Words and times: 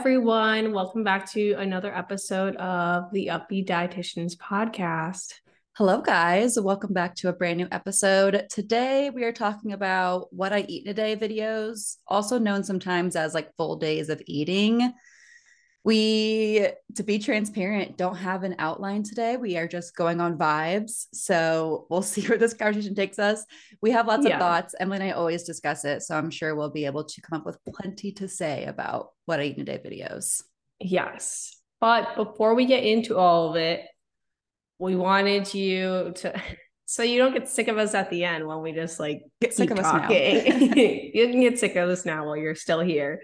everyone. 0.00 0.72
Welcome 0.72 1.04
back 1.04 1.30
to 1.32 1.52
another 1.58 1.94
episode 1.94 2.56
of 2.56 3.12
the 3.12 3.28
Up-Beet 3.28 3.68
Dietitians 3.68 4.34
podcast. 4.34 5.34
Hello, 5.76 6.00
guys. 6.00 6.58
Welcome 6.58 6.94
back 6.94 7.14
to 7.16 7.28
a 7.28 7.34
brand 7.34 7.58
new 7.58 7.68
episode. 7.70 8.46
Today, 8.48 9.10
we 9.10 9.24
are 9.24 9.32
talking 9.32 9.74
about 9.74 10.32
what 10.32 10.54
I 10.54 10.60
eat 10.60 10.86
in 10.86 10.90
a 10.92 10.94
day 10.94 11.16
videos, 11.16 11.98
also 12.06 12.38
known 12.38 12.64
sometimes 12.64 13.14
as 13.14 13.34
like 13.34 13.54
full 13.58 13.76
days 13.76 14.08
of 14.08 14.22
eating. 14.24 14.90
We, 15.82 16.68
to 16.96 17.02
be 17.02 17.18
transparent, 17.18 17.96
don't 17.96 18.16
have 18.16 18.42
an 18.42 18.56
outline 18.58 19.02
today. 19.02 19.36
We 19.36 19.56
are 19.56 19.66
just 19.66 19.96
going 19.96 20.20
on 20.20 20.36
vibes. 20.36 21.06
So 21.12 21.86
we'll 21.88 22.02
see 22.12 22.26
where 22.26 22.38
this 22.38 22.54
conversation 22.54 22.94
takes 22.94 23.18
us. 23.18 23.44
We 23.80 23.90
have 23.92 24.06
lots 24.06 24.26
yeah. 24.26 24.34
of 24.34 24.40
thoughts. 24.40 24.74
Emily 24.78 24.96
and 24.96 25.04
I 25.04 25.10
always 25.12 25.44
discuss 25.44 25.84
it. 25.84 26.02
So 26.02 26.16
I'm 26.16 26.30
sure 26.30 26.54
we'll 26.54 26.70
be 26.70 26.86
able 26.86 27.04
to 27.04 27.20
come 27.22 27.40
up 27.40 27.46
with 27.46 27.58
plenty 27.64 28.12
to 28.12 28.28
say 28.28 28.64
about 28.66 29.10
what 29.24 29.40
I 29.40 29.44
eat 29.44 29.56
in 29.56 29.62
a 29.62 29.64
day 29.64 29.80
videos. 29.84 30.42
Yes. 30.80 31.56
But 31.80 32.14
before 32.14 32.54
we 32.54 32.66
get 32.66 32.84
into 32.84 33.16
all 33.16 33.50
of 33.50 33.56
it, 33.56 33.86
we 34.78 34.96
wanted 34.96 35.52
you 35.54 36.12
to 36.16 36.42
so 36.86 37.04
you 37.04 37.18
don't 37.18 37.32
get 37.32 37.48
sick 37.48 37.68
of 37.68 37.78
us 37.78 37.94
at 37.94 38.10
the 38.10 38.24
end 38.24 38.46
when 38.46 38.62
we 38.62 38.72
just 38.72 38.98
like 38.98 39.22
get 39.40 39.54
sick 39.54 39.70
of 39.70 39.78
talking. 39.78 40.16
us 40.16 40.44
now. 40.60 40.74
you 40.74 41.28
can 41.28 41.40
get 41.40 41.58
sick 41.58 41.76
of 41.76 41.88
us 41.88 42.04
now 42.04 42.26
while 42.26 42.36
you're 42.36 42.56
still 42.56 42.80
here. 42.80 43.22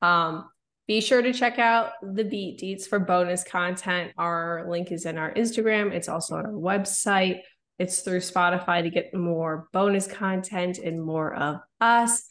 Um, 0.00 0.48
be 0.92 1.00
sure 1.00 1.22
to 1.22 1.32
check 1.32 1.58
out 1.58 1.92
the 2.02 2.22
Beets 2.22 2.62
Deets 2.62 2.86
for 2.86 2.98
bonus 2.98 3.44
content. 3.44 4.12
Our 4.18 4.66
link 4.68 4.92
is 4.92 5.06
in 5.06 5.16
our 5.16 5.32
Instagram. 5.32 5.90
It's 5.90 6.06
also 6.06 6.36
on 6.36 6.44
our 6.44 6.52
website. 6.52 7.38
It's 7.78 8.00
through 8.00 8.18
Spotify 8.18 8.82
to 8.82 8.90
get 8.90 9.14
more 9.14 9.68
bonus 9.72 10.06
content 10.06 10.76
and 10.76 11.02
more 11.02 11.34
of 11.34 11.60
us. 11.80 12.24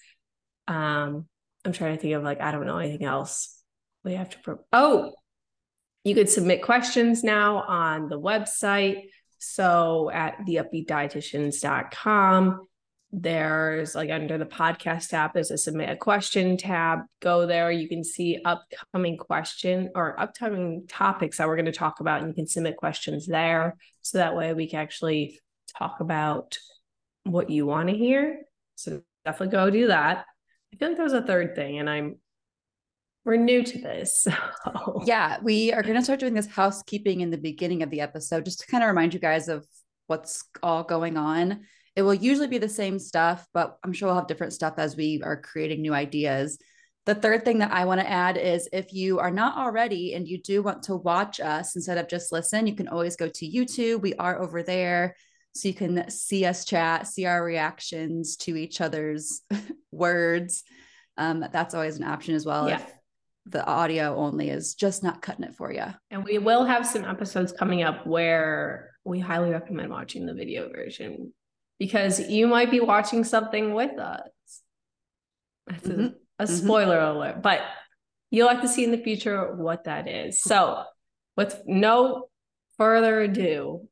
Um, 0.67 1.25
I'm 1.65 1.71
trying 1.71 1.95
to 1.95 2.01
think 2.01 2.13
of 2.13 2.21
like, 2.21 2.39
I 2.39 2.51
don't 2.51 2.67
know 2.67 2.77
anything 2.77 3.03
else. 3.03 3.59
We 4.03 4.13
have 4.13 4.29
to, 4.29 4.59
oh, 4.71 5.15
you 6.03 6.13
could 6.13 6.29
submit 6.29 6.61
questions 6.61 7.23
now 7.23 7.63
on 7.63 8.09
the 8.09 8.19
website. 8.19 9.05
So 9.39 10.11
at 10.13 10.37
theupbeetdietitians.com, 10.47 12.67
there's 13.13 13.93
like 13.93 14.09
under 14.09 14.37
the 14.37 14.45
podcast 14.45 15.09
tab, 15.09 15.31
there's 15.33 15.51
a 15.51 15.57
submit 15.57 15.89
a 15.89 15.95
question 15.95 16.55
tab. 16.55 16.99
Go 17.21 17.45
there. 17.45 17.69
You 17.71 17.89
can 17.89 18.03
see 18.03 18.39
upcoming 18.45 19.17
question 19.17 19.89
or 19.95 20.19
upcoming 20.19 20.85
topics 20.87 21.37
that 21.37 21.47
we're 21.47 21.57
going 21.57 21.65
to 21.65 21.71
talk 21.73 21.99
about, 21.99 22.19
and 22.19 22.29
you 22.29 22.33
can 22.33 22.47
submit 22.47 22.77
questions 22.77 23.27
there. 23.27 23.75
So 24.01 24.19
that 24.19 24.35
way 24.35 24.53
we 24.53 24.69
can 24.69 24.79
actually 24.79 25.39
talk 25.77 25.99
about 25.99 26.57
what 27.23 27.49
you 27.49 27.65
want 27.65 27.89
to 27.89 27.97
hear. 27.97 28.43
So 28.75 29.01
definitely 29.25 29.51
go 29.51 29.69
do 29.69 29.87
that. 29.87 30.25
I 30.73 30.77
feel 30.77 30.89
like 30.89 30.97
there's 30.97 31.13
a 31.13 31.21
third 31.21 31.53
thing, 31.55 31.79
and 31.79 31.89
I'm 31.89 32.15
we're 33.25 33.35
new 33.35 33.63
to 33.63 33.77
this. 33.81 34.27
So. 34.63 35.01
Yeah, 35.05 35.37
we 35.41 35.73
are 35.73 35.81
going 35.81 35.95
to 35.95 36.03
start 36.03 36.19
doing 36.19 36.33
this 36.33 36.47
housekeeping 36.47 37.21
in 37.21 37.31
the 37.31 37.37
beginning 37.37 37.81
of 37.83 37.89
the 37.89 38.01
episode 38.01 38.45
just 38.45 38.59
to 38.61 38.67
kind 38.67 38.83
of 38.83 38.87
remind 38.87 39.13
you 39.13 39.19
guys 39.19 39.47
of 39.47 39.65
what's 40.07 40.43
all 40.61 40.83
going 40.83 41.17
on 41.17 41.61
it 41.95 42.03
will 42.03 42.13
usually 42.13 42.47
be 42.47 42.57
the 42.57 42.69
same 42.69 42.99
stuff, 42.99 43.45
but 43.53 43.77
I'm 43.83 43.93
sure 43.93 44.07
we'll 44.07 44.15
have 44.15 44.27
different 44.27 44.53
stuff 44.53 44.75
as 44.77 44.95
we 44.95 45.21
are 45.23 45.41
creating 45.41 45.81
new 45.81 45.93
ideas. 45.93 46.57
The 47.05 47.15
third 47.15 47.43
thing 47.43 47.59
that 47.59 47.71
I 47.71 47.85
want 47.85 47.99
to 47.99 48.09
add 48.09 48.37
is 48.37 48.69
if 48.71 48.93
you 48.93 49.19
are 49.19 49.31
not 49.31 49.57
already 49.57 50.13
and 50.13 50.27
you 50.27 50.41
do 50.41 50.61
want 50.61 50.83
to 50.83 50.95
watch 50.95 51.39
us 51.39 51.75
instead 51.75 51.97
of 51.97 52.07
just 52.07 52.31
listen, 52.31 52.67
you 52.67 52.75
can 52.75 52.87
always 52.87 53.15
go 53.15 53.27
to 53.27 53.45
YouTube. 53.45 54.01
We 54.01 54.13
are 54.15 54.39
over 54.39 54.63
there. 54.63 55.15
So 55.53 55.67
you 55.67 55.73
can 55.73 56.09
see 56.09 56.45
us 56.45 56.63
chat, 56.63 57.07
see 57.07 57.25
our 57.25 57.43
reactions 57.43 58.37
to 58.37 58.55
each 58.55 58.79
other's 58.79 59.41
words. 59.91 60.63
Um, 61.17 61.43
that's 61.51 61.73
always 61.73 61.97
an 61.97 62.05
option 62.05 62.35
as 62.35 62.45
well. 62.45 62.69
Yeah. 62.69 62.79
If 62.79 62.93
the 63.47 63.65
audio 63.65 64.15
only 64.15 64.49
is 64.49 64.75
just 64.75 65.03
not 65.03 65.21
cutting 65.21 65.43
it 65.43 65.55
for 65.55 65.73
you. 65.73 65.87
And 66.11 66.23
we 66.23 66.37
will 66.37 66.63
have 66.63 66.85
some 66.85 67.03
episodes 67.03 67.51
coming 67.51 67.81
up 67.81 68.05
where 68.05 68.91
we 69.03 69.19
highly 69.19 69.49
recommend 69.49 69.89
watching 69.89 70.25
the 70.27 70.33
video 70.33 70.69
version 70.69 71.33
because 71.81 72.29
you 72.29 72.45
might 72.45 72.69
be 72.69 72.79
watching 72.79 73.23
something 73.23 73.73
with 73.73 73.97
us. 73.97 74.21
That's 75.65 75.87
mm-hmm. 75.87 75.99
a, 75.99 76.05
a, 76.05 76.45
mm-hmm. 76.45 76.45
spoiler 76.45 76.99
mm-hmm. 76.99 77.17
alert, 77.17 77.41
but 77.41 77.61
you'll 78.29 78.49
have 78.49 78.61
to 78.61 78.67
see 78.67 78.83
in 78.83 78.91
the 78.91 78.99
future 78.99 79.55
what 79.55 79.85
that 79.85 80.07
is. 80.07 80.43
So, 80.43 80.83
with 81.35 81.59
no 81.65 82.27
further 82.77 83.21
ado, 83.21 83.89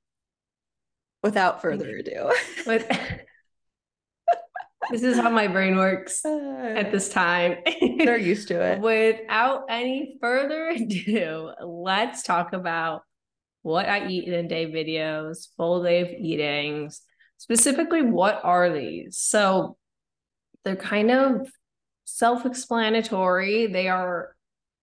without 1.24 1.64
further 1.64 1.98
ado, 1.98 2.32
with 2.68 2.88
this 4.92 5.02
is 5.02 5.18
how 5.18 5.32
my 5.32 5.48
brain 5.48 5.76
works 5.76 6.24
at 6.26 6.92
this 6.92 7.10
time. 7.10 7.58
They're 7.98 8.20
used 8.20 8.50
to 8.50 8.62
it. 8.62 8.82
Without 8.82 9.64
any 9.68 10.20
further 10.22 10.68
ado, 10.68 11.54
let's 11.66 12.22
talk 12.22 12.54
about 12.54 13.02
what 13.64 13.90
I 13.90 14.10
eat 14.10 14.26
in 14.26 14.34
a 14.36 14.48
day 14.48 14.68
videos, 14.68 15.48
full 15.58 15.82
day 15.82 16.02
of 16.02 16.10
eatings, 16.10 17.02
specifically 17.40 18.04
what 18.04 18.40
are 18.44 18.72
these? 18.72 19.18
So 19.18 19.78
they're 20.64 20.76
kind 20.76 21.10
of 21.10 21.50
self-explanatory. 22.06 23.68
They 23.68 23.88
are 23.88 24.36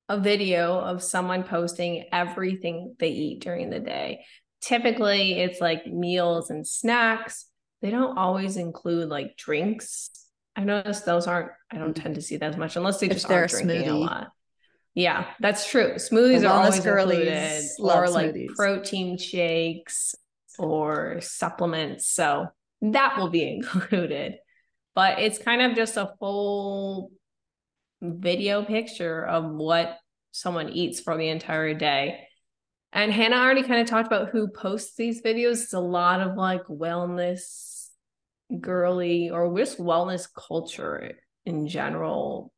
a 0.08 0.18
video 0.18 0.78
of 0.78 1.02
someone 1.02 1.44
posting 1.44 2.06
everything 2.12 2.96
they 2.98 3.10
eat 3.10 3.40
during 3.40 3.70
the 3.70 3.78
day. 3.78 4.24
Typically 4.60 5.34
it's 5.40 5.60
like 5.60 5.86
meals 5.86 6.50
and 6.50 6.66
snacks. 6.66 7.46
They 7.82 7.90
don't 7.90 8.16
always 8.16 8.56
include 8.56 9.10
like 9.10 9.36
drinks. 9.36 10.10
I 10.56 10.64
noticed 10.64 11.04
those 11.04 11.26
aren't 11.26 11.50
i 11.70 11.76
don't 11.76 11.94
tend 11.94 12.14
to 12.14 12.22
see 12.22 12.38
that 12.38 12.50
as 12.50 12.56
much 12.56 12.76
unless 12.76 12.98
they 12.98 13.08
just 13.08 13.30
are 13.30 13.46
drinking 13.46 13.82
smoothie. 13.82 13.88
a 13.88 13.94
lot. 13.94 14.28
Yeah 14.94 15.26
that's 15.40 15.68
true. 15.70 15.94
Smoothies 15.96 16.48
are 16.48 16.52
always 16.52 16.76
included 16.78 17.64
or 17.78 18.08
like 18.08 18.32
smoothies. 18.32 18.54
protein 18.56 19.18
shakes 19.18 20.14
or 20.58 21.20
supplements. 21.20 22.08
So 22.08 22.46
that 22.82 23.16
will 23.16 23.30
be 23.30 23.48
included. 23.56 24.36
But 24.94 25.18
it's 25.18 25.38
kind 25.38 25.62
of 25.62 25.76
just 25.76 25.96
a 25.96 26.12
full 26.18 27.10
video 28.00 28.64
picture 28.64 29.24
of 29.24 29.50
what 29.50 29.98
someone 30.32 30.70
eats 30.70 31.00
for 31.00 31.16
the 31.16 31.28
entire 31.28 31.74
day. 31.74 32.20
And 32.92 33.12
Hannah 33.12 33.36
already 33.36 33.62
kind 33.62 33.80
of 33.80 33.86
talked 33.86 34.06
about 34.06 34.30
who 34.30 34.48
posts 34.48 34.96
these 34.96 35.22
videos. 35.22 35.62
It's 35.62 35.72
a 35.72 35.80
lot 35.80 36.20
of 36.20 36.36
like 36.36 36.64
wellness, 36.64 37.88
girly, 38.60 39.30
or 39.30 39.54
just 39.58 39.78
wellness 39.78 40.28
culture 40.34 41.12
in 41.44 41.66
general. 41.66 42.52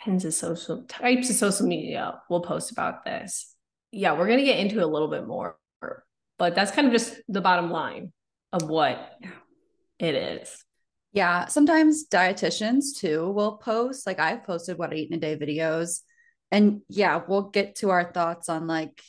Tens 0.00 0.24
of 0.24 0.34
social 0.34 0.84
types 0.84 1.30
of 1.30 1.36
social 1.36 1.66
media 1.66 2.20
will 2.30 2.42
post 2.42 2.70
about 2.70 3.04
this. 3.04 3.52
Yeah, 3.90 4.12
we're 4.12 4.28
gonna 4.28 4.44
get 4.44 4.60
into 4.60 4.84
a 4.84 4.86
little 4.86 5.08
bit 5.08 5.26
more 5.26 5.56
but 6.38 6.54
that's 6.54 6.70
kind 6.70 6.86
of 6.86 6.92
just 6.92 7.16
the 7.28 7.40
bottom 7.40 7.70
line 7.70 8.12
of 8.52 8.68
what 8.68 9.12
it 9.98 10.14
is. 10.14 10.64
Yeah. 11.12 11.46
Sometimes 11.46 12.06
dietitians 12.08 12.96
too 12.96 13.30
will 13.30 13.56
post, 13.56 14.06
like 14.06 14.20
I've 14.20 14.44
posted 14.44 14.78
what 14.78 14.92
I 14.92 14.96
eat 14.96 15.10
in 15.10 15.16
a 15.16 15.20
day 15.20 15.36
videos. 15.36 16.00
And 16.50 16.82
yeah, 16.88 17.22
we'll 17.26 17.48
get 17.48 17.76
to 17.76 17.90
our 17.90 18.12
thoughts 18.12 18.48
on 18.48 18.66
like 18.66 19.00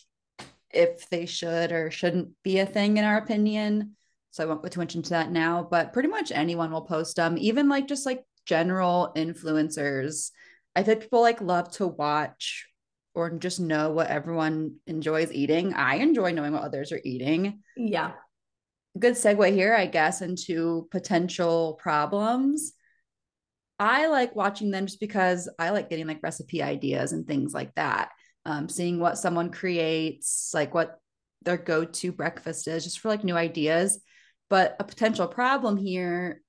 if 0.71 1.09
they 1.09 1.25
should 1.25 1.71
or 1.71 1.91
shouldn't 1.91 2.29
be 2.43 2.59
a 2.59 2.65
thing 2.65 2.97
in 2.97 3.03
our 3.03 3.17
opinion. 3.17 3.95
So 4.31 4.43
I 4.43 4.45
won't 4.47 4.61
go 4.61 4.69
too 4.69 4.79
much 4.79 4.95
into 4.95 5.11
that 5.11 5.31
now, 5.31 5.67
but 5.69 5.93
pretty 5.93 6.09
much 6.09 6.31
anyone 6.31 6.71
will 6.71 6.81
post 6.81 7.15
them, 7.15 7.37
even 7.37 7.69
like 7.69 7.87
just 7.87 8.05
like 8.05 8.23
general 8.45 9.11
influencers. 9.15 10.31
I 10.75 10.83
think 10.83 11.01
people 11.01 11.21
like 11.21 11.41
love 11.41 11.71
to 11.71 11.87
watch 11.87 12.67
or 13.17 13.31
just 13.31 13.59
know 13.59 13.89
what 13.89 14.11
everyone 14.11 14.75
enjoys 14.85 15.31
eating. 15.31 15.73
I 15.73 15.95
enjoy 15.95 16.33
knowing 16.33 16.53
what 16.53 16.61
others 16.61 16.91
are 16.91 17.01
eating. 17.03 17.63
Yeah. 17.75 18.11
Good 18.97 19.15
segue 19.15 19.51
here, 19.53 19.73
I 19.73 19.87
guess, 19.87 20.21
into 20.21 20.87
potential 20.91 21.79
problems. 21.81 22.73
I 23.79 24.05
like 24.05 24.35
watching 24.35 24.69
them 24.69 24.85
just 24.85 24.99
because 24.99 25.49
I 25.57 25.71
like 25.71 25.89
getting 25.89 26.05
like 26.05 26.21
recipe 26.21 26.61
ideas 26.61 27.11
and 27.11 27.25
things 27.25 27.55
like 27.55 27.73
that. 27.73 28.11
Um, 28.45 28.69
seeing 28.69 28.99
what 28.99 29.17
someone 29.17 29.51
creates, 29.51 30.51
like 30.53 30.75
what 30.75 30.99
their 31.41 31.57
go 31.57 31.85
to 31.85 32.11
breakfast 32.11 32.67
is, 32.67 32.83
just 32.83 32.99
for 32.99 33.07
like 33.09 33.23
new 33.23 33.35
ideas. 33.35 33.99
But 34.47 34.75
a 34.79 34.83
potential 34.83 35.27
problem 35.27 35.75
here 35.75 36.41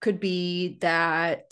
could 0.00 0.18
be 0.18 0.78
that 0.80 1.44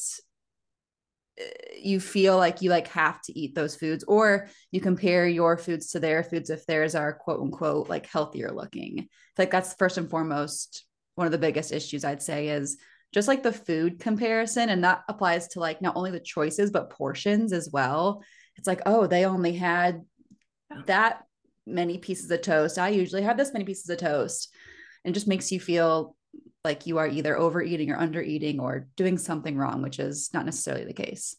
you 1.80 1.98
feel 1.98 2.36
like 2.36 2.60
you 2.60 2.70
like 2.70 2.88
have 2.88 3.20
to 3.22 3.38
eat 3.38 3.54
those 3.54 3.74
foods 3.74 4.04
or 4.06 4.48
you 4.70 4.80
compare 4.80 5.26
your 5.26 5.56
foods 5.56 5.88
to 5.88 6.00
their 6.00 6.22
foods 6.22 6.50
if 6.50 6.66
theirs 6.66 6.94
are 6.94 7.12
quote 7.12 7.40
unquote 7.40 7.88
like 7.88 8.06
healthier 8.06 8.50
looking. 8.50 9.08
Like 9.38 9.50
that's 9.50 9.74
first 9.74 9.98
and 9.98 10.10
foremost 10.10 10.84
one 11.14 11.26
of 11.26 11.32
the 11.32 11.38
biggest 11.38 11.72
issues 11.72 12.06
i'd 12.06 12.22
say 12.22 12.48
is 12.48 12.78
just 13.12 13.28
like 13.28 13.42
the 13.42 13.52
food 13.52 14.00
comparison 14.00 14.70
and 14.70 14.82
that 14.82 15.02
applies 15.08 15.46
to 15.48 15.60
like 15.60 15.82
not 15.82 15.94
only 15.96 16.10
the 16.10 16.18
choices 16.20 16.70
but 16.70 16.88
portions 16.88 17.52
as 17.52 17.68
well. 17.70 18.22
It's 18.56 18.66
like 18.66 18.82
oh 18.86 19.06
they 19.06 19.26
only 19.26 19.52
had 19.52 20.02
oh. 20.72 20.82
that 20.86 21.22
many 21.66 21.98
pieces 21.98 22.30
of 22.30 22.42
toast. 22.42 22.78
I 22.78 22.88
usually 22.88 23.22
have 23.22 23.36
this 23.36 23.52
many 23.52 23.64
pieces 23.64 23.88
of 23.88 23.98
toast. 23.98 24.48
And 25.04 25.14
just 25.14 25.26
makes 25.26 25.50
you 25.50 25.58
feel 25.58 26.16
like 26.64 26.86
you 26.86 26.98
are 26.98 27.08
either 27.08 27.36
overeating 27.36 27.90
or 27.90 27.98
undereating 27.98 28.60
or 28.60 28.86
doing 28.96 29.18
something 29.18 29.56
wrong, 29.56 29.82
which 29.82 29.98
is 29.98 30.30
not 30.32 30.44
necessarily 30.44 30.84
the 30.84 30.92
case. 30.92 31.36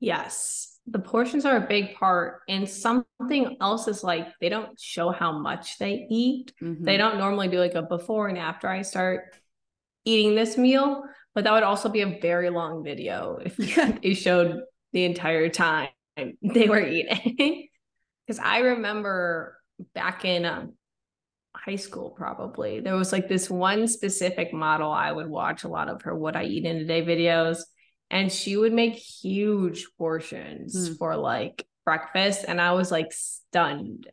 Yes. 0.00 0.78
the 0.86 0.98
portions 0.98 1.44
are 1.44 1.56
a 1.56 1.66
big 1.66 1.94
part 1.94 2.42
and 2.48 2.68
something 2.68 3.56
else 3.60 3.88
is 3.88 4.04
like 4.04 4.28
they 4.40 4.48
don't 4.48 4.78
show 4.78 5.10
how 5.10 5.36
much 5.36 5.78
they 5.78 6.06
eat 6.10 6.52
mm-hmm. 6.62 6.84
they 6.84 6.96
don't 6.96 7.18
normally 7.18 7.48
do 7.48 7.58
like 7.58 7.74
a 7.74 7.82
before 7.82 8.28
and 8.28 8.38
after 8.38 8.68
i 8.68 8.82
start 8.82 9.34
eating 10.04 10.36
this 10.36 10.56
meal 10.56 11.02
but 11.34 11.42
that 11.42 11.52
would 11.52 11.64
also 11.64 11.88
be 11.88 12.02
a 12.02 12.18
very 12.20 12.50
long 12.50 12.84
video 12.84 13.38
if 13.44 13.56
they 14.02 14.14
showed 14.14 14.60
the 14.92 15.04
entire 15.04 15.48
time 15.48 15.88
they 16.42 16.68
were 16.68 16.86
eating 16.86 17.66
because 18.26 18.38
i 18.38 18.58
remember 18.58 19.58
back 19.94 20.24
in 20.24 20.44
um, 20.44 20.74
high 21.56 21.76
school 21.76 22.10
probably. 22.10 22.80
There 22.80 22.96
was 22.96 23.12
like 23.12 23.28
this 23.28 23.50
one 23.50 23.88
specific 23.88 24.52
model 24.52 24.90
i 24.90 25.10
would 25.10 25.28
watch 25.28 25.64
a 25.64 25.68
lot 25.68 25.88
of 25.88 26.02
her 26.02 26.14
what 26.14 26.36
i 26.36 26.44
eat 26.44 26.64
in 26.64 26.76
a 26.76 26.84
day 26.84 27.02
videos 27.02 27.60
and 28.10 28.30
she 28.30 28.56
would 28.56 28.72
make 28.72 28.94
huge 28.94 29.86
portions 29.98 30.90
mm. 30.90 30.98
for 30.98 31.16
like 31.16 31.66
breakfast 31.84 32.44
and 32.46 32.60
i 32.60 32.72
was 32.72 32.90
like 32.90 33.12
stunned. 33.12 34.08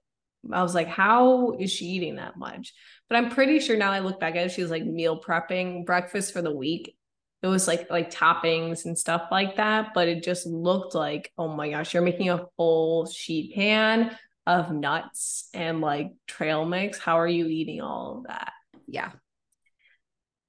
I 0.52 0.62
was 0.62 0.76
like 0.76 0.88
how 0.88 1.52
is 1.52 1.72
she 1.72 1.86
eating 1.86 2.16
that 2.16 2.38
much? 2.38 2.74
But 3.10 3.18
i'm 3.18 3.30
pretty 3.30 3.60
sure 3.60 3.78
now 3.78 3.92
i 3.92 4.00
look 4.00 4.20
back 4.20 4.36
at 4.36 4.48
it 4.48 4.52
she 4.52 4.62
was 4.62 4.72
like 4.72 4.86
meal 4.86 5.22
prepping 5.22 5.86
breakfast 5.86 6.34
for 6.34 6.42
the 6.42 6.56
week. 6.56 6.96
It 7.42 7.48
was 7.48 7.68
like 7.68 7.90
like 7.90 8.10
toppings 8.10 8.86
and 8.86 8.98
stuff 8.98 9.24
like 9.30 9.58
that 9.58 9.94
but 9.94 10.08
it 10.08 10.24
just 10.24 10.46
looked 10.48 10.96
like 10.96 11.32
oh 11.38 11.50
my 11.50 11.70
gosh 11.70 11.94
you're 11.94 12.04
making 12.04 12.30
a 12.30 12.46
whole 12.58 13.06
sheet 13.06 13.54
pan 13.54 14.18
of 14.46 14.72
nuts 14.72 15.50
and 15.54 15.80
like 15.80 16.12
trail 16.28 16.66
mix 16.66 16.98
how 17.00 17.18
are 17.20 17.28
you 17.28 17.48
eating 17.48 17.82
all 17.82 18.18
of 18.18 18.24
that? 18.28 18.52
Yeah. 18.88 19.12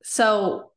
So 0.02 0.72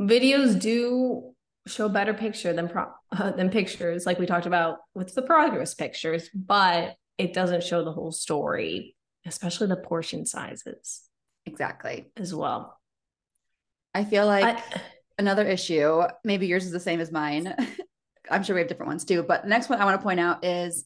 videos 0.00 0.60
do 0.60 1.34
show 1.66 1.88
better 1.88 2.14
picture 2.14 2.52
than 2.52 2.68
pro- 2.68 2.92
uh, 3.12 3.30
than 3.36 3.50
pictures 3.50 4.06
like 4.06 4.18
we 4.18 4.26
talked 4.26 4.46
about 4.46 4.78
with 4.94 5.14
the 5.14 5.22
progress 5.22 5.74
pictures 5.74 6.28
but 6.34 6.94
it 7.18 7.32
doesn't 7.32 7.62
show 7.62 7.84
the 7.84 7.92
whole 7.92 8.12
story 8.12 8.94
especially 9.26 9.66
the 9.66 9.76
portion 9.76 10.24
sizes 10.24 11.02
exactly. 11.46 12.06
as 12.16 12.32
well. 12.34 12.78
I 13.92 14.04
feel 14.04 14.26
like 14.26 14.44
I, 14.44 14.80
another 15.18 15.46
issue 15.46 16.02
maybe 16.24 16.46
yours 16.46 16.64
is 16.64 16.72
the 16.72 16.80
same 16.80 17.00
as 17.00 17.10
mine. 17.10 17.54
I'm 18.30 18.42
sure 18.42 18.54
we 18.54 18.60
have 18.60 18.68
different 18.68 18.88
ones 18.88 19.04
too 19.04 19.22
but 19.22 19.42
the 19.44 19.48
next 19.48 19.68
one 19.68 19.80
i 19.80 19.84
want 19.84 20.00
to 20.00 20.02
point 20.02 20.18
out 20.18 20.44
is 20.44 20.84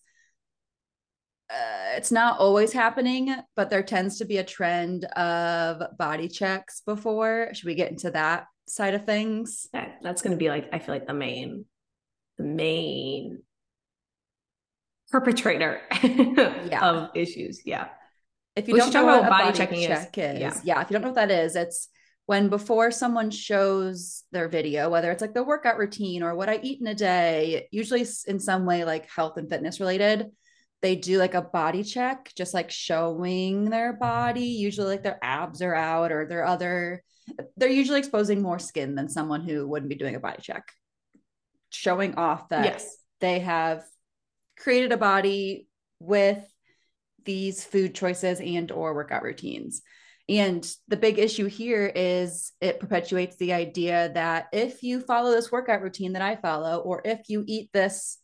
uh, 1.53 1.97
it's 1.97 2.13
not 2.13 2.39
always 2.39 2.73
happening, 2.73 3.35
but 3.57 3.71
there 3.71 3.83
tends 3.83 4.19
to 4.19 4.25
be 4.25 4.39
a 4.39 4.45
trend 4.45 5.05
of 5.05 5.83
body 5.99 6.29
checks 6.29 6.83
before. 6.87 7.51
Should 7.53 7.67
we 7.67 7.75
get 7.75 7.91
into 7.91 8.11
that 8.13 8.47
side 8.71 8.95
of 8.95 9.05
things. 9.05 9.67
That, 9.73 9.99
that's 10.03 10.23
going 10.23 10.33
to 10.33 10.39
be 10.39 10.49
like, 10.49 10.69
I 10.73 10.79
feel 10.79 10.95
like 10.95 11.07
the 11.07 11.15
main, 11.15 11.65
the 12.39 12.45
main 12.45 13.43
perpetrator 15.11 15.81
yeah. 16.03 16.89
of 16.89 17.11
issues. 17.15 17.63
Yeah. 17.65 17.89
If 18.57 18.69
you 18.69 18.75
we 18.75 18.81
don't 18.81 18.93
know 18.93 19.05
what, 19.05 19.29
body, 19.29 19.45
body 19.45 19.57
checking 19.57 19.87
check 19.87 20.17
is, 20.19 20.35
is 20.35 20.41
yeah. 20.41 20.61
yeah. 20.65 20.81
If 20.83 20.91
you 20.91 20.95
don't 20.95 21.03
know 21.03 21.09
what 21.09 21.17
that 21.17 21.31
is, 21.31 21.57
it's 21.57 21.89
when 22.27 22.49
before 22.49 22.91
someone 22.91 23.31
shows 23.31 24.25
their 24.33 24.49
video, 24.49 24.89
whether 24.89 25.11
it's 25.11 25.21
like 25.21 25.35
the 25.35 25.43
workout 25.43 25.79
routine 25.79 26.23
or 26.23 26.35
what 26.35 26.49
I 26.49 26.61
eat 26.63 26.81
in 26.81 26.87
a 26.87 26.95
day, 26.95 27.69
usually 27.71 28.07
in 28.27 28.39
some 28.39 28.67
way 28.67 28.85
like 28.85 29.09
health 29.09 29.37
and 29.37 29.49
fitness 29.49 29.81
related, 29.81 30.27
they 30.83 30.97
do 30.97 31.19
like 31.19 31.35
a 31.35 31.43
body 31.43 31.85
check, 31.85 32.33
just 32.37 32.55
like 32.55 32.71
showing 32.71 33.71
their 33.71 33.93
body. 33.93 34.45
Usually, 34.45 34.87
like 34.87 35.03
their 35.03 35.19
abs 35.23 35.63
are 35.63 35.75
out 35.75 36.13
or 36.13 36.27
their 36.27 36.45
other 36.45 37.03
they're 37.57 37.69
usually 37.69 37.99
exposing 37.99 38.43
more 38.43 38.59
skin 38.59 38.95
than 38.95 39.09
someone 39.09 39.43
who 39.43 39.67
wouldn't 39.67 39.89
be 39.89 39.97
doing 39.97 40.15
a 40.15 40.21
body 40.21 40.41
check, 40.43 40.71
showing 41.71 42.15
off 42.15 42.49
that 42.49 42.65
yes. 42.65 42.97
they 43.21 43.41
have 43.41 43.85
created 44.59 44.93
a 44.93 44.97
body 44.97 45.69
with 45.99 46.45
these 47.25 47.65
food 47.65 47.95
choices 47.95 48.41
and 48.41 48.71
or 48.73 48.95
workout 48.95 49.23
routines. 49.23 49.83
And 50.29 50.67
the 50.87 50.97
big 50.97 51.19
issue 51.19 51.47
here 51.47 51.91
is 51.93 52.53
it 52.61 52.79
perpetuates 52.79 53.37
the 53.37 53.53
idea 53.53 54.13
that 54.15 54.47
if 54.53 54.83
you 54.83 55.01
follow 55.01 55.33
this 55.33 55.51
workout 55.51 55.83
routine 55.83 56.13
that 56.13 56.23
I 56.23 56.37
follow, 56.37 56.79
or 56.79 57.03
if 57.05 57.29
you 57.29 57.45
eat 57.47 57.71
this, 57.73 58.19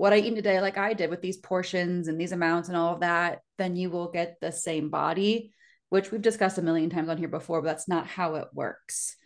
what 0.00 0.14
I 0.14 0.16
eat 0.16 0.34
today, 0.34 0.62
like 0.62 0.78
I 0.78 0.94
did 0.94 1.10
with 1.10 1.20
these 1.20 1.36
portions 1.36 2.08
and 2.08 2.18
these 2.18 2.32
amounts 2.32 2.68
and 2.68 2.76
all 2.76 2.94
of 2.94 3.00
that, 3.00 3.40
then 3.58 3.76
you 3.76 3.90
will 3.90 4.10
get 4.10 4.38
the 4.40 4.50
same 4.50 4.88
body 4.88 5.52
which 5.90 6.10
we've 6.10 6.22
discussed 6.22 6.56
a 6.56 6.62
million 6.62 6.88
times 6.88 7.10
on 7.10 7.18
here 7.18 7.28
before, 7.28 7.60
but 7.60 7.66
that's 7.66 7.88
not 7.88 8.06
how 8.06 8.36
it 8.36 8.48
works. 8.54 9.16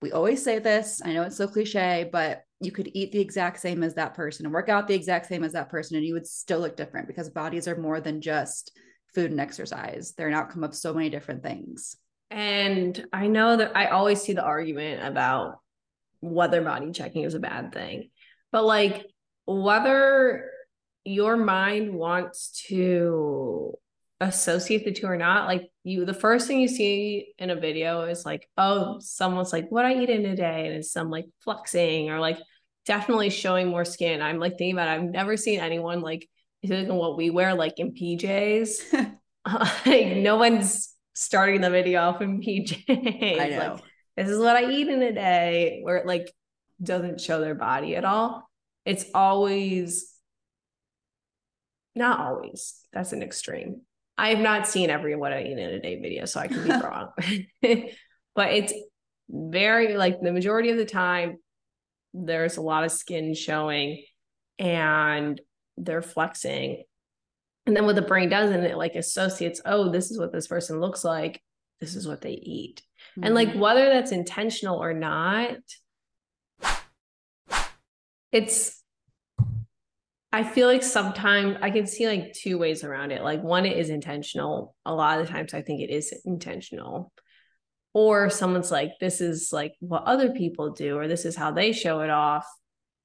We 0.00 0.12
always 0.12 0.42
say 0.42 0.60
this. 0.60 1.02
I 1.04 1.12
know 1.12 1.24
it's 1.24 1.36
so 1.36 1.46
cliche, 1.48 2.08
but 2.10 2.42
you 2.60 2.70
could 2.70 2.88
eat 2.94 3.12
the 3.12 3.20
exact 3.20 3.60
same 3.60 3.82
as 3.82 3.94
that 3.94 4.14
person 4.14 4.46
and 4.46 4.54
work 4.54 4.68
out 4.68 4.88
the 4.88 4.94
exact 4.94 5.26
same 5.26 5.44
as 5.44 5.52
that 5.52 5.68
person, 5.68 5.96
and 5.96 6.06
you 6.06 6.14
would 6.14 6.26
still 6.26 6.60
look 6.60 6.76
different 6.76 7.06
because 7.08 7.28
bodies 7.28 7.68
are 7.68 7.76
more 7.76 8.00
than 8.00 8.22
just 8.22 8.70
food 9.14 9.30
and 9.30 9.40
exercise. 9.40 10.14
They're 10.16 10.28
an 10.28 10.34
outcome 10.34 10.64
of 10.64 10.74
so 10.74 10.94
many 10.94 11.10
different 11.10 11.42
things. 11.42 11.96
And 12.30 13.04
I 13.12 13.26
know 13.26 13.56
that 13.56 13.76
I 13.76 13.86
always 13.86 14.22
see 14.22 14.32
the 14.32 14.44
argument 14.44 15.04
about 15.04 15.58
whether 16.20 16.62
body 16.62 16.92
checking 16.92 17.24
is 17.24 17.34
a 17.34 17.40
bad 17.40 17.72
thing, 17.74 18.10
but 18.52 18.64
like 18.64 19.04
whether 19.46 20.50
your 21.04 21.36
mind 21.36 21.94
wants 21.94 22.64
to 22.68 23.74
associate 24.20 24.84
the 24.84 24.92
two 24.92 25.06
or 25.06 25.16
not 25.16 25.46
like 25.46 25.70
you 25.82 26.04
the 26.06 26.14
first 26.14 26.46
thing 26.46 26.60
you 26.60 26.68
see 26.68 27.34
in 27.38 27.50
a 27.50 27.56
video 27.56 28.04
is 28.04 28.24
like 28.24 28.48
oh 28.56 28.96
someone's 29.00 29.52
like 29.52 29.68
what 29.68 29.84
i 29.84 29.94
eat 29.94 30.08
in 30.08 30.24
a 30.24 30.36
day 30.36 30.66
and 30.66 30.76
it's 30.76 30.92
some 30.92 31.10
like 31.10 31.26
flexing 31.42 32.08
or 32.10 32.20
like 32.20 32.38
definitely 32.84 33.30
showing 33.30 33.68
more 33.68 33.84
skin. 33.84 34.22
I'm 34.22 34.38
like 34.38 34.58
thinking 34.58 34.74
about 34.74 34.88
it, 34.88 34.92
i've 34.92 35.10
never 35.10 35.36
seen 35.36 35.60
anyone 35.60 36.00
like 36.00 36.28
in 36.62 36.94
what 36.94 37.16
we 37.16 37.30
wear 37.30 37.54
like 37.54 37.78
in 37.78 37.92
pjs 37.92 38.80
like 39.86 40.16
no 40.16 40.36
one's 40.36 40.94
starting 41.14 41.60
the 41.60 41.70
video 41.70 42.00
off 42.00 42.22
in 42.22 42.40
pjs 42.40 42.84
I 42.88 43.48
know. 43.48 43.72
Like, 43.74 43.82
this 44.16 44.28
is 44.28 44.38
what 44.38 44.56
i 44.56 44.70
eat 44.70 44.88
in 44.88 45.02
a 45.02 45.12
day 45.12 45.80
where 45.82 45.96
it 45.96 46.06
like 46.06 46.32
doesn't 46.82 47.20
show 47.20 47.40
their 47.40 47.54
body 47.54 47.96
at 47.96 48.04
all 48.04 48.48
it's 48.84 49.06
always 49.14 50.12
not 51.94 52.20
always 52.20 52.80
that's 52.92 53.12
an 53.12 53.22
extreme 53.22 53.80
I 54.16 54.28
have 54.30 54.40
not 54.40 54.68
seen 54.68 54.90
every 54.90 55.16
what 55.16 55.32
I 55.32 55.42
eat 55.42 55.58
in 55.58 55.58
a 55.58 55.80
day 55.80 56.00
video, 56.00 56.24
so 56.24 56.40
I 56.40 56.48
can 56.48 56.62
be 56.62 56.70
wrong. 56.70 57.08
but 58.34 58.52
it's 58.52 58.72
very 59.28 59.96
like 59.96 60.20
the 60.20 60.32
majority 60.32 60.70
of 60.70 60.76
the 60.76 60.84
time, 60.84 61.38
there's 62.12 62.56
a 62.56 62.62
lot 62.62 62.84
of 62.84 62.92
skin 62.92 63.34
showing 63.34 64.04
and 64.58 65.40
they're 65.76 66.02
flexing. 66.02 66.84
And 67.66 67.74
then 67.74 67.86
what 67.86 67.96
the 67.96 68.02
brain 68.02 68.28
does, 68.28 68.50
and 68.50 68.64
it 68.64 68.76
like 68.76 68.94
associates, 68.94 69.60
oh, 69.64 69.90
this 69.90 70.10
is 70.10 70.18
what 70.18 70.32
this 70.32 70.46
person 70.46 70.80
looks 70.80 71.02
like, 71.02 71.42
this 71.80 71.96
is 71.96 72.06
what 72.06 72.20
they 72.20 72.32
eat. 72.32 72.82
Mm-hmm. 73.12 73.24
And 73.24 73.34
like 73.34 73.48
mm-hmm. 73.48 73.60
whether 73.60 73.86
that's 73.86 74.12
intentional 74.12 74.80
or 74.80 74.92
not, 74.92 75.56
it's 78.34 78.82
I 80.32 80.42
feel 80.42 80.66
like 80.66 80.82
sometimes 80.82 81.58
I 81.62 81.70
can 81.70 81.86
see 81.86 82.08
like 82.08 82.32
two 82.32 82.58
ways 82.58 82.82
around 82.82 83.12
it. 83.12 83.22
Like 83.22 83.40
one, 83.40 83.64
it 83.66 83.78
is 83.78 83.88
intentional. 83.88 84.74
A 84.84 84.92
lot 84.92 85.20
of 85.20 85.26
the 85.26 85.32
times 85.32 85.54
I 85.54 85.62
think 85.62 85.80
it 85.80 85.90
is 85.90 86.12
intentional. 86.24 87.12
Or 87.92 88.28
someone's 88.30 88.72
like, 88.72 88.90
this 88.98 89.20
is 89.20 89.50
like 89.52 89.74
what 89.78 90.02
other 90.02 90.32
people 90.32 90.72
do, 90.72 90.98
or 90.98 91.06
this 91.06 91.24
is 91.24 91.36
how 91.36 91.52
they 91.52 91.70
show 91.70 92.00
it 92.00 92.10
off. 92.10 92.44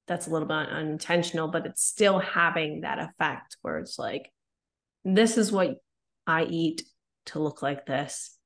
That's 0.08 0.26
a 0.26 0.30
little 0.30 0.48
bit 0.48 0.56
unintentional, 0.56 1.46
but 1.46 1.66
it's 1.66 1.84
still 1.84 2.18
having 2.18 2.80
that 2.80 2.98
effect 2.98 3.56
where 3.62 3.78
it's 3.78 3.96
like, 3.96 4.28
this 5.04 5.38
is 5.38 5.52
what 5.52 5.76
I 6.26 6.42
eat 6.42 6.82
to 7.26 7.38
look 7.38 7.62
like 7.62 7.86
this 7.86 8.36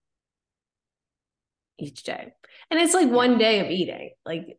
each 1.78 2.02
day. 2.02 2.34
And 2.70 2.78
it's 2.78 2.92
like 2.92 3.10
one 3.10 3.38
day 3.38 3.60
of 3.60 3.70
eating. 3.70 4.10
Like 4.26 4.58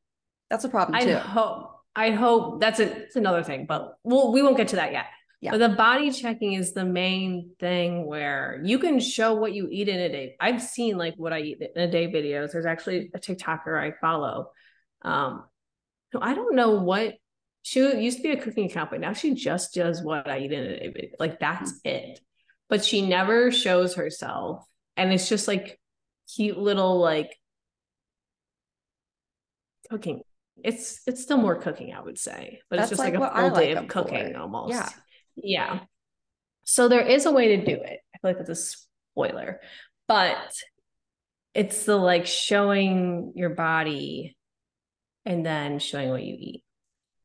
that's 0.50 0.64
a 0.64 0.70
problem 0.70 1.00
too. 1.00 1.16
I 1.16 1.20
hope 1.20 1.75
I 1.96 2.12
hope 2.12 2.60
that's, 2.60 2.80
a, 2.80 2.86
that's 2.86 3.16
another 3.16 3.44
thing, 3.44 3.66
but 3.66 3.98
we'll, 4.04 4.32
we 4.32 4.42
won't 4.42 4.58
get 4.58 4.70
to 4.70 4.76
that 4.78 4.92
yet. 4.92 5.06
Yeah. 5.42 5.52
But 5.52 5.58
the 5.60 5.70
body 5.70 6.12
checking 6.12 6.54
is 6.54 6.74
the 6.74 6.86
main 6.86 7.52
thing 7.60 8.06
where 8.06 8.62
you 8.64 8.80
can 8.80 9.00
show 9.00 9.36
what 9.36 9.54
you 9.54 9.68
eat 9.70 9.88
in 9.88 10.00
a 10.00 10.10
day. 10.10 10.36
I've 10.40 10.62
seen 10.62 10.98
like 10.98 11.14
what 11.18 11.34
I 11.34 11.42
eat 11.42 11.62
in 11.62 11.82
a 11.82 11.90
day 11.90 12.08
videos. 12.08 12.52
There's 12.52 12.66
actually 12.66 13.12
a 13.14 13.20
TikToker 13.20 13.80
I 13.80 13.94
follow. 14.02 14.52
Um, 15.04 15.44
so 16.12 16.20
I 16.22 16.34
don't 16.34 16.56
know 16.56 16.80
what 16.80 17.14
she 17.62 17.80
used 17.80 18.18
to 18.18 18.24
be 18.24 18.32
a 18.32 18.42
cooking 18.42 18.66
account, 18.66 18.90
but 18.90 19.00
now 19.00 19.14
she 19.14 19.34
just 19.36 19.74
does 19.74 20.02
what 20.02 20.30
I 20.30 20.40
eat 20.40 20.52
in 20.52 20.64
a 20.64 20.80
day 20.80 20.88
video. 20.88 21.12
Like 21.20 21.40
that's 21.40 21.74
mm-hmm. 21.74 21.90
it. 21.90 22.20
But 22.68 22.84
she 22.84 23.08
never 23.08 23.52
shows 23.52 23.96
herself. 23.96 24.66
And 24.98 25.14
it's 25.14 25.30
just 25.30 25.48
like 25.48 25.80
cute 26.34 26.58
little 26.58 27.00
like 27.00 27.36
cooking 29.90 30.22
it's 30.64 31.02
it's 31.06 31.22
still 31.22 31.38
more 31.38 31.56
cooking, 31.56 31.94
I 31.94 32.02
would 32.02 32.18
say, 32.18 32.60
but 32.70 32.78
That's 32.78 32.92
it's 32.92 33.00
just 33.00 33.12
like, 33.12 33.20
like 33.20 33.32
a 33.32 33.36
full 33.36 33.60
day 33.60 33.74
of 33.74 33.88
cooking 33.88 34.34
for. 34.34 34.40
almost. 34.40 34.74
Yeah. 34.74 34.90
Yeah. 35.36 35.80
So 36.64 36.88
there 36.88 37.06
is 37.06 37.26
a 37.26 37.32
way 37.32 37.58
to 37.58 37.66
do 37.66 37.74
it. 37.74 38.00
I 38.14 38.18
feel 38.18 38.32
like 38.32 38.38
that's 38.38 38.50
a 38.50 38.56
spoiler, 38.56 39.60
but 40.08 40.54
it's 41.54 41.86
the 41.86 41.96
like 41.96 42.26
showing 42.26 43.34
your 43.36 43.52
body 43.52 44.36
and 45.26 45.46
then 45.46 45.80
showing 45.80 46.10
what 46.10 46.24
you 46.24 46.36
eat. 46.40 46.64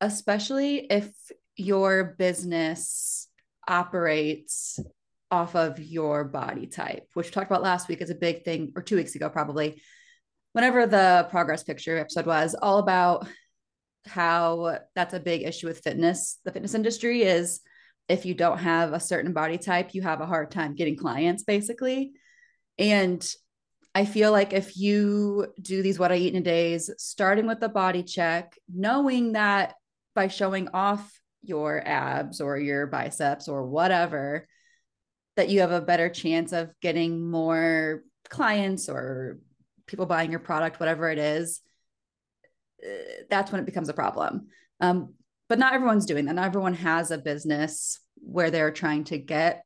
Especially 0.01 0.87
if 0.91 1.11
your 1.57 2.15
business 2.19 3.29
operates 3.69 4.79
off 5.31 5.55
of 5.55 5.79
your 5.79 6.25
body 6.25 6.67
type, 6.67 7.07
which 7.15 7.27
we 7.27 7.31
talked 7.31 7.51
about 7.51 7.63
last 7.63 7.89
week 7.89 8.01
is 8.01 8.11
a 8.11 8.15
big 8.15 8.45
thing, 8.45 8.73
or 8.75 8.83
two 8.83 8.97
weeks 8.97 9.15
ago, 9.15 9.29
probably. 9.29 9.81
Whenever 10.53 10.87
the 10.87 11.29
progress 11.31 11.63
picture 11.63 11.99
episode 11.99 12.27
was 12.27 12.57
all 12.61 12.79
about 12.79 13.27
how 14.07 14.79
that's 14.95 15.15
a 15.15 15.21
big 15.21 15.43
issue 15.43 15.67
with 15.67 15.81
fitness, 15.81 16.39
the 16.45 16.53
fitness 16.53 16.75
industry 16.75 17.23
is 17.23 17.61
if 18.09 18.27
you 18.27 18.35
don't 18.35 18.59
have 18.59 18.93
a 18.93 19.01
certain 19.01 19.33
body 19.33 19.59
type, 19.59 19.95
you 19.95 20.03
have 20.03 20.21
a 20.21 20.27
hard 20.27 20.51
time 20.51 20.75
getting 20.75 20.97
clients, 20.97 21.45
basically. 21.45 22.13
And 22.79 23.25
I 23.95 24.05
feel 24.05 24.33
like 24.33 24.53
if 24.53 24.77
you 24.77 25.47
do 25.61 25.83
these 25.83 25.99
what 25.99 26.11
I 26.11 26.17
eat 26.17 26.35
in 26.35 26.41
a 26.41 26.45
days, 26.45 26.91
starting 26.99 27.47
with 27.47 27.61
the 27.61 27.69
body 27.69 28.03
check, 28.03 28.59
knowing 28.73 29.33
that 29.33 29.75
by 30.15 30.29
showing 30.29 30.69
off 30.75 31.21
your 31.43 31.87
abs 31.87 32.41
or 32.41 32.59
your 32.59 32.87
biceps 32.87 33.49
or 33.49 33.67
whatever, 33.67 34.47
that 35.37 35.49
you 35.49 35.61
have 35.61 35.71
a 35.73 35.81
better 35.81 36.09
chance 36.09 36.53
of 36.53 36.73
getting 36.81 37.31
more 37.31 38.03
clients 38.29 38.89
or 38.89 39.39
people 39.91 40.07
buying 40.07 40.31
your 40.31 40.41
product, 40.41 40.81
whatever 40.81 41.11
it 41.11 41.19
is, 41.19 41.61
eh, 42.83 43.23
that's 43.29 43.51
when 43.51 43.61
it 43.61 43.67
becomes 43.67 43.89
a 43.89 43.95
problem. 43.95 44.47
Um, 44.81 45.15
but 45.49 45.59
not 45.59 45.75
everyone's 45.75 46.07
doing 46.07 46.27
that. 46.27 46.35
Not 46.35 46.47
everyone 46.47 46.75
has 46.75 47.11
a 47.11 47.19
business 47.19 47.99
where 48.15 48.51
they're 48.51 48.71
trying 48.71 49.05
to 49.05 49.19
get 49.19 49.65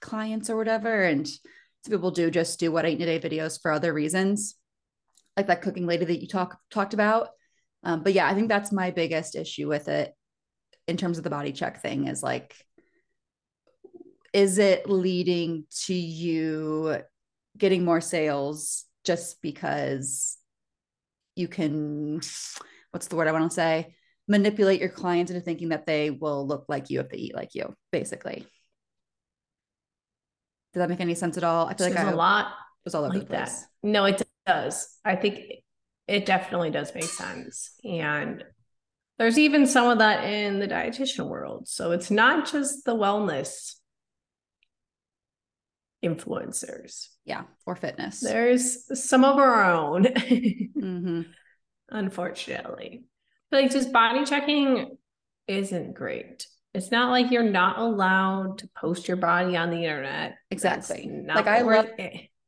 clients 0.00 0.50
or 0.50 0.56
whatever. 0.56 1.02
And 1.02 1.26
some 1.26 1.90
people 1.90 2.10
do 2.10 2.30
just 2.30 2.60
do 2.60 2.70
what 2.70 2.84
I 2.84 2.90
eat 2.90 3.00
a 3.00 3.06
day 3.06 3.18
videos 3.18 3.60
for 3.60 3.72
other 3.72 3.94
reasons, 3.94 4.56
like 5.36 5.46
that 5.46 5.62
cooking 5.62 5.86
lady 5.86 6.04
that 6.04 6.20
you 6.20 6.28
talk 6.28 6.58
talked 6.70 6.94
about. 6.94 7.30
Um, 7.82 8.02
but 8.02 8.12
yeah, 8.12 8.28
I 8.28 8.34
think 8.34 8.48
that's 8.48 8.72
my 8.72 8.90
biggest 8.90 9.36
issue 9.36 9.68
with 9.68 9.88
it 9.88 10.12
in 10.86 10.96
terms 10.96 11.18
of 11.18 11.24
the 11.24 11.30
body 11.30 11.52
check 11.52 11.80
thing 11.80 12.08
is 12.08 12.22
like, 12.22 12.54
is 14.32 14.58
it 14.58 14.88
leading 14.88 15.64
to 15.84 15.94
you 15.94 16.98
getting 17.56 17.84
more 17.84 18.00
sales 18.00 18.84
just 19.06 19.40
because 19.40 20.36
you 21.36 21.48
can, 21.48 22.20
what's 22.90 23.06
the 23.06 23.16
word 23.16 23.28
I 23.28 23.32
want 23.32 23.50
to 23.50 23.54
say? 23.54 23.94
Manipulate 24.28 24.80
your 24.80 24.88
clients 24.88 25.30
into 25.30 25.40
thinking 25.40 25.68
that 25.68 25.86
they 25.86 26.10
will 26.10 26.46
look 26.46 26.66
like 26.68 26.90
you 26.90 27.00
if 27.00 27.08
they 27.08 27.18
eat 27.18 27.34
like 27.34 27.54
you, 27.54 27.74
basically. 27.92 28.46
Does 30.74 30.80
that 30.80 30.90
make 30.90 31.00
any 31.00 31.14
sense 31.14 31.36
at 31.38 31.44
all? 31.44 31.66
I 31.66 31.74
feel 31.74 31.88
like 31.88 31.96
I, 31.96 32.10
a 32.10 32.16
lot 32.16 32.48
was 32.84 32.94
all 32.94 33.04
over 33.04 33.14
like 33.14 33.28
the 33.28 33.34
place. 33.34 33.60
That. 33.60 33.68
No, 33.82 34.04
it 34.04 34.20
does. 34.44 34.98
I 35.04 35.14
think 35.16 35.40
it 36.08 36.26
definitely 36.26 36.70
does 36.70 36.92
make 36.94 37.04
sense. 37.04 37.70
And 37.84 38.44
there's 39.18 39.38
even 39.38 39.66
some 39.66 39.88
of 39.88 39.98
that 39.98 40.24
in 40.24 40.58
the 40.58 40.68
dietitian 40.68 41.28
world. 41.28 41.68
So 41.68 41.92
it's 41.92 42.10
not 42.10 42.50
just 42.50 42.84
the 42.84 42.94
wellness 42.94 43.76
influencers. 46.04 47.08
Yeah, 47.26 47.42
or 47.66 47.76
fitness. 47.76 48.20
There's 48.20 49.08
some 49.08 49.24
of 49.24 49.36
our 49.36 49.64
own, 49.64 50.04
mm-hmm. 50.04 51.22
unfortunately. 51.90 53.04
But 53.50 53.62
like 53.62 53.72
just 53.72 53.92
body 53.92 54.24
checking 54.24 54.96
isn't 55.46 55.94
great. 55.94 56.46
It's 56.72 56.90
not 56.90 57.10
like 57.10 57.30
you're 57.30 57.42
not 57.42 57.78
allowed 57.78 58.58
to 58.58 58.68
post 58.76 59.08
your 59.08 59.16
body 59.16 59.56
on 59.56 59.70
the 59.70 59.84
internet. 59.84 60.36
Exactly. 60.50 61.10
Like 61.26 61.46
I 61.46 61.62
love 61.62 61.86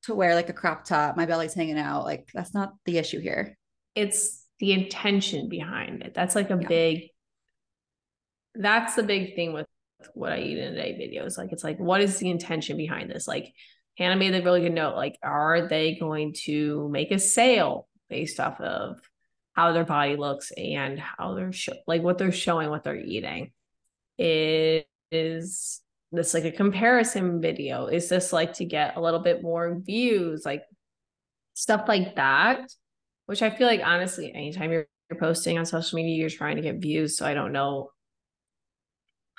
to 0.04 0.14
wear 0.14 0.34
like 0.34 0.48
a 0.48 0.52
crop 0.52 0.84
top, 0.84 1.16
my 1.16 1.26
belly's 1.26 1.54
hanging 1.54 1.78
out. 1.78 2.04
Like 2.04 2.28
that's 2.32 2.54
not 2.54 2.74
the 2.84 2.98
issue 2.98 3.20
here. 3.20 3.58
It's 3.94 4.44
the 4.60 4.72
intention 4.72 5.48
behind 5.48 6.02
it. 6.02 6.14
That's 6.14 6.34
like 6.34 6.50
a 6.50 6.58
yeah. 6.60 6.68
big 6.68 7.08
that's 8.54 8.94
the 8.94 9.02
big 9.02 9.34
thing 9.34 9.52
with 9.52 9.66
what 10.14 10.32
I 10.32 10.40
eat 10.40 10.58
in 10.58 10.72
a 10.72 10.76
day 10.76 10.92
videos. 11.00 11.38
Like 11.38 11.52
it's 11.52 11.64
like, 11.64 11.78
what 11.78 12.00
is 12.00 12.18
the 12.18 12.30
intention 12.30 12.76
behind 12.76 13.10
this? 13.10 13.26
Like 13.26 13.52
Hannah 13.98 14.16
made 14.16 14.34
a 14.34 14.42
really 14.42 14.62
good 14.62 14.72
note. 14.72 14.96
Like, 14.96 15.18
are 15.22 15.68
they 15.68 15.96
going 15.96 16.34
to 16.44 16.88
make 16.88 17.10
a 17.10 17.18
sale 17.18 17.88
based 18.08 18.40
off 18.40 18.60
of 18.60 19.00
how 19.52 19.72
their 19.72 19.84
body 19.84 20.16
looks 20.16 20.52
and 20.56 20.98
how 20.98 21.34
they're 21.34 21.52
show 21.52 21.74
like 21.86 22.02
what 22.02 22.16
they're 22.16 22.32
showing, 22.32 22.70
what 22.70 22.84
they're 22.84 22.96
eating? 22.96 23.52
Is 24.18 24.84
this 25.10 26.32
like 26.32 26.44
a 26.44 26.52
comparison 26.52 27.40
video? 27.40 27.86
Is 27.86 28.08
this 28.08 28.32
like 28.32 28.54
to 28.54 28.64
get 28.64 28.96
a 28.96 29.00
little 29.00 29.20
bit 29.20 29.42
more 29.42 29.78
views? 29.78 30.44
Like 30.46 30.62
stuff 31.54 31.84
like 31.88 32.14
that 32.16 32.70
which 33.28 33.42
I 33.42 33.50
feel 33.50 33.66
like 33.66 33.82
honestly, 33.84 34.32
anytime 34.34 34.72
you're, 34.72 34.86
you're 35.10 35.20
posting 35.20 35.58
on 35.58 35.66
social 35.66 35.96
media, 35.96 36.16
you're 36.16 36.30
trying 36.30 36.56
to 36.56 36.62
get 36.62 36.76
views. 36.76 37.18
So 37.18 37.26
I 37.26 37.34
don't 37.34 37.52
know 37.52 37.90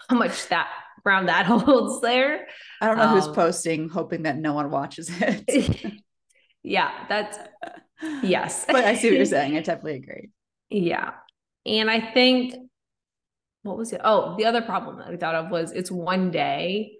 how 0.07 0.15
much 0.15 0.47
that 0.49 0.69
around 1.05 1.27
that 1.27 1.45
holds 1.47 2.01
there. 2.01 2.47
I 2.81 2.87
don't 2.87 2.97
know 2.97 3.05
um, 3.05 3.15
who's 3.15 3.27
posting, 3.27 3.89
hoping 3.89 4.23
that 4.23 4.37
no 4.37 4.53
one 4.53 4.71
watches 4.71 5.09
it. 5.09 5.93
yeah, 6.63 6.91
that's 7.07 7.37
yes. 8.23 8.65
but 8.67 8.85
I 8.85 8.95
see 8.95 9.09
what 9.09 9.17
you're 9.17 9.25
saying. 9.25 9.57
I 9.57 9.61
definitely 9.61 9.95
agree. 9.95 10.29
Yeah. 10.69 11.11
And 11.65 11.89
I 11.89 12.11
think 12.13 12.55
what 13.63 13.77
was 13.77 13.91
it? 13.91 14.01
Oh, 14.03 14.35
the 14.37 14.45
other 14.45 14.61
problem 14.61 14.97
that 14.99 15.07
I 15.07 15.17
thought 15.17 15.35
of 15.35 15.51
was 15.51 15.71
it's 15.71 15.91
one 15.91 16.31
day. 16.31 16.93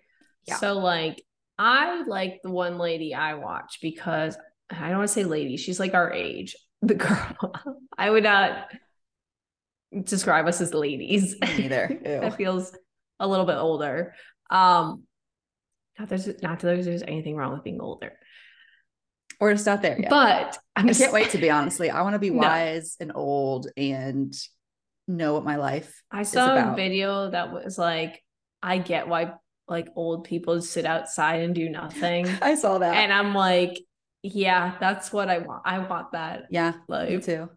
Yeah. 0.46 0.58
So 0.58 0.74
like 0.74 1.22
I 1.58 2.04
like 2.04 2.42
the 2.44 2.52
one 2.52 2.78
lady 2.78 3.14
I 3.14 3.36
watch 3.36 3.80
because 3.82 4.38
I 4.70 4.90
don't 4.90 5.00
want 5.00 5.08
to 5.08 5.14
say 5.14 5.24
lady, 5.24 5.58
she's 5.58 5.80
like 5.80 5.94
our 5.94 6.12
age 6.12 6.56
the 6.82 6.96
girl. 6.96 7.54
I 7.98 8.10
would 8.10 8.24
not 8.24 8.68
describe 10.04 10.48
us 10.48 10.62
as 10.62 10.74
ladies. 10.74 11.36
Neither. 11.42 12.00
that 12.04 12.36
feels 12.36 12.76
a 13.20 13.28
little 13.28 13.46
bit 13.46 13.58
older. 13.58 14.14
Um, 14.50 15.04
not 15.98 16.10
there's 16.10 16.28
not 16.42 16.60
that 16.60 16.84
there's 16.84 17.04
anything 17.04 17.36
wrong 17.36 17.54
with 17.54 17.64
being 17.64 17.82
older. 17.82 18.14
Or 19.40 19.54
just 19.54 19.66
not 19.66 19.82
there 19.82 20.00
yet. 20.00 20.10
But 20.10 20.58
I'm 20.76 20.90
I 20.90 20.94
can't 20.94 21.14
wait 21.14 21.30
to 21.32 21.38
be 21.38 21.50
honestly. 21.50 21.90
I 21.90 22.02
want 22.02 22.16
to 22.16 22.20
be 22.20 22.32
wise 22.32 22.98
no. 23.00 23.04
and 23.04 23.12
old 23.16 23.68
and 23.78 24.34
know 25.08 25.34
what 25.34 25.44
my 25.44 25.56
life. 25.56 26.02
I 26.12 26.24
saw 26.24 26.72
a 26.72 26.76
video 26.76 27.32
that 27.32 27.52
was 27.52 27.78
like, 27.78 28.24
I 28.62 28.78
get 28.78 29.08
why 29.08 29.34
like 29.68 29.90
old 29.96 30.24
people 30.24 30.62
sit 30.62 30.86
outside 30.86 31.42
and 31.42 31.54
do 31.56 31.70
nothing. 31.70 32.28
I 32.42 32.56
saw 32.56 32.80
that. 32.80 32.96
And 32.96 33.14
I'm 33.14 33.34
like, 33.34 33.80
yeah, 34.24 34.76
that's 34.80 35.14
what 35.14 35.30
I 35.30 35.40
want. 35.40 35.62
I 35.66 35.80
want 35.80 36.12
that. 36.12 36.44
Yeah, 36.50 36.74
like 36.88 37.10
me 37.10 37.20
too. 37.20 37.50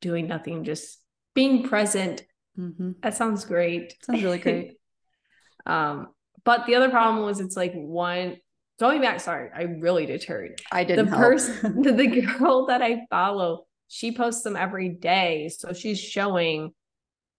Doing 0.00 0.26
nothing, 0.26 0.64
just 0.64 0.98
being 1.34 1.68
present. 1.68 2.22
Mm-hmm. 2.58 2.92
That 3.02 3.16
sounds 3.16 3.44
great. 3.44 3.94
Sounds 4.02 4.22
really 4.22 4.38
great. 4.38 4.78
um, 5.66 6.08
but 6.44 6.66
the 6.66 6.74
other 6.74 6.90
problem 6.90 7.24
was 7.24 7.40
it's 7.40 7.56
like 7.56 7.72
one 7.74 8.36
going 8.80 9.00
back. 9.00 9.20
Sorry, 9.20 9.50
I 9.54 9.62
really 9.62 10.06
deterred. 10.06 10.60
I 10.72 10.84
didn't. 10.84 11.10
The 11.10 11.16
person, 11.16 11.82
the, 11.82 11.92
the 11.92 12.20
girl 12.22 12.66
that 12.66 12.82
I 12.82 13.06
follow, 13.10 13.66
she 13.88 14.12
posts 14.12 14.42
them 14.42 14.56
every 14.56 14.88
day, 14.88 15.48
so 15.48 15.72
she's 15.72 16.00
showing 16.00 16.72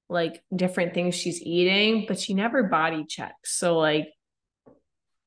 like 0.09 0.41
different 0.55 0.93
things 0.93 1.15
she's 1.15 1.41
eating, 1.41 2.05
but 2.07 2.19
she 2.19 2.33
never 2.33 2.63
body 2.63 3.05
checks. 3.05 3.57
So 3.57 3.77
like 3.77 4.07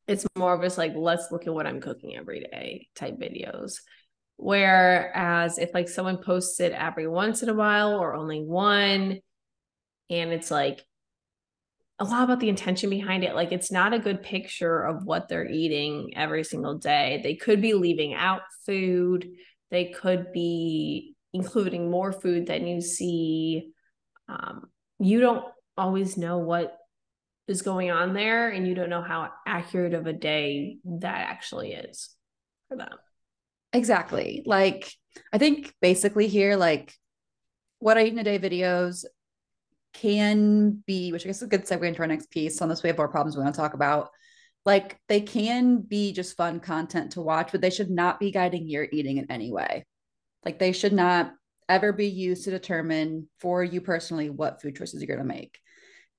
it's 0.08 0.26
more 0.36 0.54
of 0.54 0.62
just 0.62 0.78
like 0.78 0.92
let's 0.94 1.30
look 1.30 1.46
at 1.46 1.54
what 1.54 1.66
i'm 1.66 1.80
cooking 1.80 2.16
every 2.16 2.40
day 2.40 2.88
type 2.94 3.18
videos 3.18 3.76
whereas 4.36 5.58
if 5.58 5.70
like 5.74 5.88
someone 5.88 6.18
posts 6.18 6.60
it 6.60 6.72
every 6.72 7.06
once 7.06 7.42
in 7.42 7.48
a 7.48 7.54
while 7.54 7.98
or 7.98 8.14
only 8.14 8.42
one 8.42 9.20
and 10.12 10.32
it's 10.32 10.50
like 10.50 10.84
a 11.98 12.04
lot 12.04 12.24
about 12.24 12.40
the 12.40 12.48
intention 12.48 12.90
behind 12.90 13.24
it 13.24 13.34
like 13.34 13.52
it's 13.52 13.70
not 13.70 13.92
a 13.92 13.98
good 13.98 14.22
picture 14.22 14.82
of 14.82 15.04
what 15.04 15.28
they're 15.28 15.48
eating 15.48 16.12
every 16.16 16.44
single 16.44 16.78
day 16.78 17.20
they 17.22 17.34
could 17.34 17.60
be 17.60 17.74
leaving 17.74 18.14
out 18.14 18.42
food 18.66 19.28
they 19.70 19.86
could 19.86 20.32
be 20.32 21.14
including 21.32 21.90
more 21.90 22.12
food 22.12 22.46
than 22.46 22.66
you 22.66 22.80
see 22.80 23.72
um, 24.28 24.68
you 24.98 25.20
don't 25.20 25.44
always 25.76 26.16
know 26.16 26.38
what 26.38 26.76
is 27.48 27.62
going 27.62 27.90
on 27.90 28.14
there 28.14 28.50
and 28.50 28.66
you 28.66 28.74
don't 28.74 28.90
know 28.90 29.02
how 29.02 29.30
accurate 29.46 29.94
of 29.94 30.06
a 30.06 30.12
day 30.12 30.78
that 30.84 31.28
actually 31.28 31.72
is 31.72 32.10
for 32.68 32.76
them. 32.76 32.98
Exactly. 33.72 34.42
Like 34.46 34.92
I 35.32 35.38
think 35.38 35.74
basically 35.80 36.28
here, 36.28 36.56
like 36.56 36.94
what 37.78 37.98
I 37.98 38.04
eat 38.04 38.12
in 38.12 38.18
a 38.18 38.24
day 38.24 38.38
videos 38.38 39.04
can 39.92 40.82
be, 40.86 41.12
which 41.12 41.24
I 41.24 41.28
guess 41.28 41.36
is 41.36 41.42
a 41.42 41.48
good 41.48 41.64
segue 41.64 41.86
into 41.86 42.00
our 42.00 42.06
next 42.06 42.30
piece 42.30 42.60
on 42.60 42.68
this. 42.68 42.82
We 42.82 42.88
have 42.88 42.96
more 42.96 43.08
problems 43.08 43.36
we 43.36 43.42
want 43.42 43.54
to 43.54 43.60
talk 43.60 43.74
about. 43.74 44.10
Like 44.64 44.98
they 45.08 45.20
can 45.20 45.78
be 45.78 46.12
just 46.12 46.36
fun 46.36 46.60
content 46.60 47.12
to 47.12 47.20
watch, 47.20 47.52
but 47.52 47.60
they 47.60 47.70
should 47.70 47.90
not 47.90 48.20
be 48.20 48.30
guiding 48.30 48.68
your 48.68 48.86
eating 48.92 49.16
in 49.16 49.30
any 49.30 49.52
way. 49.52 49.84
Like 50.44 50.58
they 50.58 50.72
should 50.72 50.92
not 50.92 51.32
ever 51.68 51.92
be 51.92 52.08
used 52.08 52.44
to 52.44 52.50
determine 52.50 53.28
for 53.38 53.64
you 53.64 53.80
personally 53.80 54.30
what 54.30 54.60
food 54.60 54.76
choices 54.76 55.02
you're 55.02 55.16
going 55.16 55.26
to 55.26 55.34
make 55.34 55.58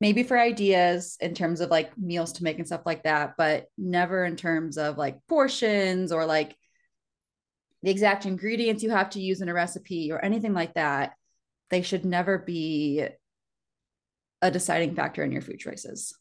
maybe 0.04 0.24
for 0.24 0.38
ideas 0.38 1.16
in 1.22 1.34
terms 1.34 1.62
of 1.62 1.70
like 1.70 1.98
meals 1.98 2.34
to 2.34 2.44
make 2.44 2.58
and 2.58 2.68
stuff 2.68 2.82
like 2.86 3.04
that, 3.04 3.36
but 3.38 3.68
never 3.78 4.26
in 4.26 4.36
terms 4.36 4.78
of 4.78 4.98
like 4.98 5.18
portions 5.30 6.12
or 6.12 6.26
like 6.26 6.58
the 7.84 7.90
exact 7.90 8.26
ingredients 8.26 8.84
you 8.84 8.90
have 8.90 9.12
to 9.12 9.22
use 9.22 9.40
in 9.40 9.48
a 9.48 9.54
recipe 9.54 10.12
or 10.12 10.20
anything 10.20 10.54
like 10.54 10.74
that. 10.74 11.14
They 11.70 11.84
should 11.84 12.04
never 12.04 12.38
be 12.38 13.06
a 14.44 14.52
deciding 14.52 14.94
factor 14.94 15.24
in 15.24 15.32
your 15.32 15.42
food 15.42 15.58
choices. 15.58 16.16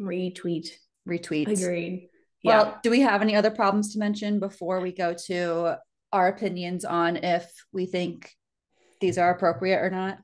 Retweet. 0.00 0.70
Retweet. 1.06 1.48
Agreed. 1.48 2.08
Well, 2.42 2.66
yeah. 2.66 2.74
do 2.82 2.90
we 2.90 3.00
have 3.00 3.20
any 3.20 3.36
other 3.36 3.50
problems 3.50 3.92
to 3.92 3.98
mention 3.98 4.40
before 4.40 4.80
we 4.80 4.90
go 4.90 5.14
to 5.26 5.76
our 6.12 6.28
opinions 6.28 6.84
on 6.84 7.16
if 7.18 7.52
we 7.72 7.84
think 7.84 8.32
these 9.00 9.18
are 9.18 9.30
appropriate 9.30 9.80
or 9.80 9.90
not? 9.90 10.18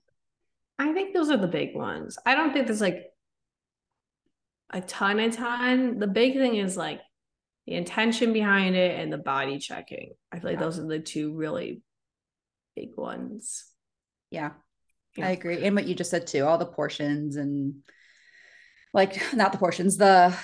I 0.79 0.93
think 0.93 1.13
those 1.13 1.31
are 1.31 1.37
the 1.37 1.47
big 1.47 1.77
ones. 1.77 2.17
I 2.25 2.35
don't 2.35 2.53
think 2.53 2.67
there's 2.67 2.81
like 2.81 3.11
a 4.73 4.81
ton 4.81 5.21
of 5.21 5.37
ton. 5.37 5.99
The 5.99 6.07
big 6.07 6.35
thing 6.35 6.57
is 6.57 6.77
like 6.77 7.01
the 7.67 7.75
intention 7.75 8.33
behind 8.33 8.75
it 8.75 8.99
and 8.99 9.13
the 9.13 9.19
body 9.19 9.59
checking. 9.59 10.15
I 10.33 10.39
feel 10.39 10.51
like 10.51 10.59
Yeah. 10.59 10.65
those 10.65 10.79
are 10.79 10.87
the 10.87 10.99
two 11.01 11.35
really 11.35 11.83
big 12.75 12.97
ones. 12.97 13.67
Yeah, 14.31 14.53
I 15.19 15.31
agree. 15.31 15.65
And 15.65 15.75
what 15.77 15.87
you 15.87 15.95
just 15.95 16.11
said 16.11 16.27
too, 16.27 16.45
all 16.45 16.59
the 16.59 16.67
portions 16.67 17.37
and 17.37 17.77
like 18.93 19.21
not 19.35 19.53
the 19.53 19.59
portions, 19.59 19.97
the 19.97 20.37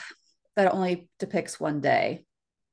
that 0.57 0.73
only 0.73 1.09
depicts 1.19 1.59
one 1.61 1.81
day, 1.81 2.25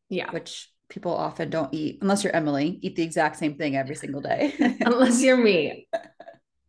Yeah. 0.09 0.31
which 0.31 0.71
people 0.89 1.13
often 1.13 1.49
don't 1.49 1.73
eat 1.73 1.99
unless 2.01 2.23
you're 2.23 2.35
Emily, 2.35 2.79
eat 2.81 2.95
the 2.95 3.03
exact 3.03 3.37
same 3.37 3.55
thing 3.57 3.75
every 3.75 3.95
single 3.95 4.21
day. 4.21 4.53
Unless 4.81 5.21
you're 5.21 5.37
me. 5.37 5.87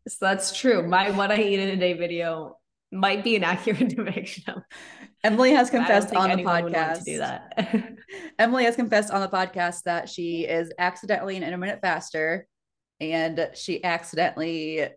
So 0.09 0.17
that's 0.23 0.57
true. 0.57 0.89
My 0.89 1.11
what 1.11 1.31
I 1.31 1.37
eat 1.43 1.61
in 1.61 1.69
a 1.69 1.77
day 1.77 1.93
video 1.93 2.57
might 2.91 3.23
be 3.23 3.37
an 3.37 3.45
accurate 3.45 3.91
depiction 3.95 4.45
of 4.49 4.63
Emily 5.23 5.51
has 5.53 5.69
confessed 5.69 6.15
on 6.15 6.31
the 6.31 6.43
podcast. 6.43 7.01
to 7.01 7.05
do 7.05 7.19
that. 7.19 7.93
Emily 8.39 8.65
has 8.65 8.75
confessed 8.75 9.11
on 9.11 9.21
the 9.21 9.29
podcast 9.29 9.83
that 9.83 10.09
she 10.09 10.47
is 10.47 10.73
accidentally 10.79 11.37
an 11.37 11.43
intermittent 11.43 11.83
faster 11.83 12.47
and 13.01 13.51
she 13.55 13.85
accidentally 13.85 14.89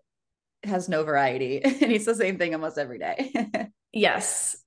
has 0.64 0.90
no 0.90 1.04
variety 1.04 1.62
and 1.64 1.92
eats 1.92 2.06
the 2.06 2.16
same 2.16 2.38
thing 2.38 2.54
almost 2.54 2.78
every 2.78 3.00
day. 3.00 3.34
yes. 3.94 4.58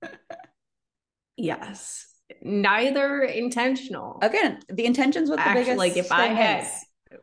Yes. 1.36 2.06
Neither 2.42 3.22
intentional. 3.22 4.18
Again, 4.22 4.60
the 4.68 4.86
intentions 4.86 5.30
with 5.30 5.38
the 5.38 5.46
Actually, 5.46 5.62
biggest 5.62 5.78
like 5.78 5.96
if 5.96 6.12
I 6.12 6.26
had 6.26 6.64
is. 6.64 7.20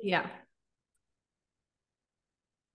Yeah. 0.00 0.26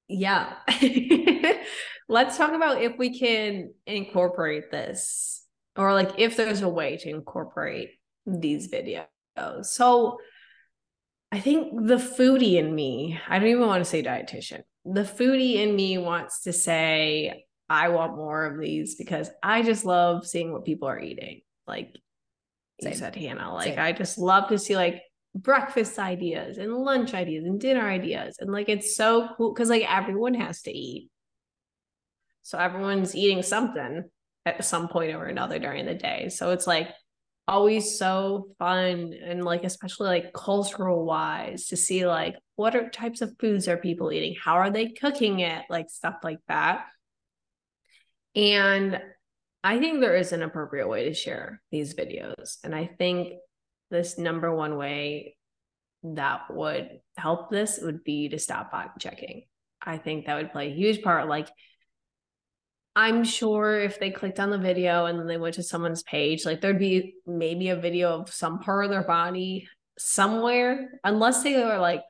Yeah. 0.08 0.54
Let's 2.10 2.38
talk 2.38 2.54
about 2.54 2.82
if 2.82 2.98
we 2.98 3.18
can 3.18 3.74
incorporate 3.86 4.72
this 4.72 5.46
or 5.76 5.94
like 5.94 6.12
if 6.18 6.38
there's 6.38 6.62
a 6.62 6.70
way 6.70 6.98
to 6.98 7.10
incorporate 7.10 7.92
these 8.26 8.70
videos. 8.70 9.06
So 9.64 10.20
I 11.32 11.40
think 11.40 11.88
the 11.88 11.96
foodie 11.96 12.56
in 12.56 12.74
me, 12.74 13.20
I 13.28 13.40
don't 13.40 13.50
even 13.50 13.68
want 13.68 13.84
to 13.84 13.90
say 13.90 14.02
dietitian. 14.02 14.62
The 14.86 15.02
foodie 15.02 15.56
in 15.56 15.76
me 15.76 15.98
wants 15.98 16.44
to 16.44 16.54
say, 16.54 17.46
I 17.70 17.90
want 17.90 18.16
more 18.16 18.46
of 18.46 18.60
these 18.60 18.96
because 18.96 19.30
I 19.44 19.62
just 19.62 19.84
love 19.84 20.26
seeing 20.26 20.54
what 20.54 20.64
people 20.64 20.88
are 20.88 21.00
eating. 21.00 21.42
Like 21.68 21.98
you 22.80 22.90
Same. 22.90 22.96
said, 22.96 23.16
Hannah, 23.16 23.54
like 23.54 23.76
Same. 23.76 23.80
I 23.80 23.92
just 23.92 24.18
love 24.18 24.48
to 24.50 24.58
see 24.58 24.78
like 24.78 25.02
breakfast 25.36 26.00
ideas 26.00 26.58
and 26.58 26.74
lunch 26.74 27.14
ideas 27.14 27.46
and 27.46 27.60
dinner 27.60 27.88
ideas. 27.88 28.38
And 28.40 28.52
like 28.52 28.70
it's 28.70 28.96
so 28.96 29.30
cool 29.36 29.54
because 29.54 29.70
like 29.70 29.84
everyone 29.90 30.34
has 30.36 30.62
to 30.64 30.72
eat. 30.72 31.10
So 32.44 32.58
everyone's 32.58 33.14
eating 33.14 33.44
something 33.44 34.06
at 34.46 34.64
some 34.64 34.88
point 34.88 35.14
or 35.14 35.26
another 35.26 35.60
during 35.60 35.86
the 35.86 35.94
day. 35.94 36.30
So 36.30 36.52
it's 36.52 36.66
like 36.66 36.88
always 37.48 37.98
so 37.98 38.50
fun 38.60 39.14
and 39.24 39.44
like 39.44 39.64
especially 39.64 40.08
like 40.08 40.34
cultural 40.34 41.06
wise 41.06 41.68
to 41.68 41.78
see 41.78 42.06
like 42.06 42.36
what 42.56 42.76
are 42.76 42.90
types 42.90 43.22
of 43.22 43.36
foods 43.40 43.68
are 43.68 43.78
people 43.78 44.12
eating? 44.12 44.36
How 44.42 44.56
are 44.56 44.70
they 44.70 44.90
cooking 44.90 45.40
it? 45.40 45.64
Like 45.70 45.90
stuff 45.90 46.16
like 46.24 46.40
that. 46.48 46.86
And 48.36 49.00
I 49.64 49.80
think 49.80 50.00
there 50.00 50.16
is 50.16 50.32
an 50.32 50.44
appropriate 50.44 50.88
way 50.88 51.06
to 51.06 51.14
share 51.14 51.62
these 51.72 51.94
videos. 51.96 52.58
And 52.64 52.76
I 52.76 52.90
think 52.98 53.34
this 53.90 54.18
number 54.18 54.54
one 54.54 54.78
way 54.78 55.36
that 56.04 56.54
would 56.54 57.00
help 57.18 57.50
this 57.50 57.80
would 57.82 58.04
be 58.04 58.30
to 58.30 58.40
stop 58.40 58.72
body 58.72 58.90
checking. 59.00 59.44
I 59.82 59.98
think 59.98 60.26
that 60.26 60.36
would 60.36 60.52
play 60.52 60.68
a 60.68 60.76
huge 60.76 61.02
part. 61.02 61.28
Like, 61.28 61.50
I'm 62.98 63.24
sure 63.24 63.80
if 63.80 64.00
they 64.00 64.10
clicked 64.10 64.40
on 64.40 64.50
the 64.50 64.58
video 64.58 65.06
and 65.06 65.20
then 65.20 65.28
they 65.28 65.38
went 65.38 65.54
to 65.56 65.64
someone's 65.64 66.02
page, 66.02 66.48
like 66.48 66.62
there'd 66.62 66.80
be 66.80 67.14
maybe 67.28 67.70
a 67.70 67.76
video 67.76 68.10
of 68.10 68.34
some 68.34 68.58
part 68.58 68.86
of 68.86 68.90
their 68.90 69.04
body 69.04 69.68
somewhere, 70.00 71.00
unless 71.04 71.44
they 71.44 71.64
were 71.64 71.78
like, 71.78 72.02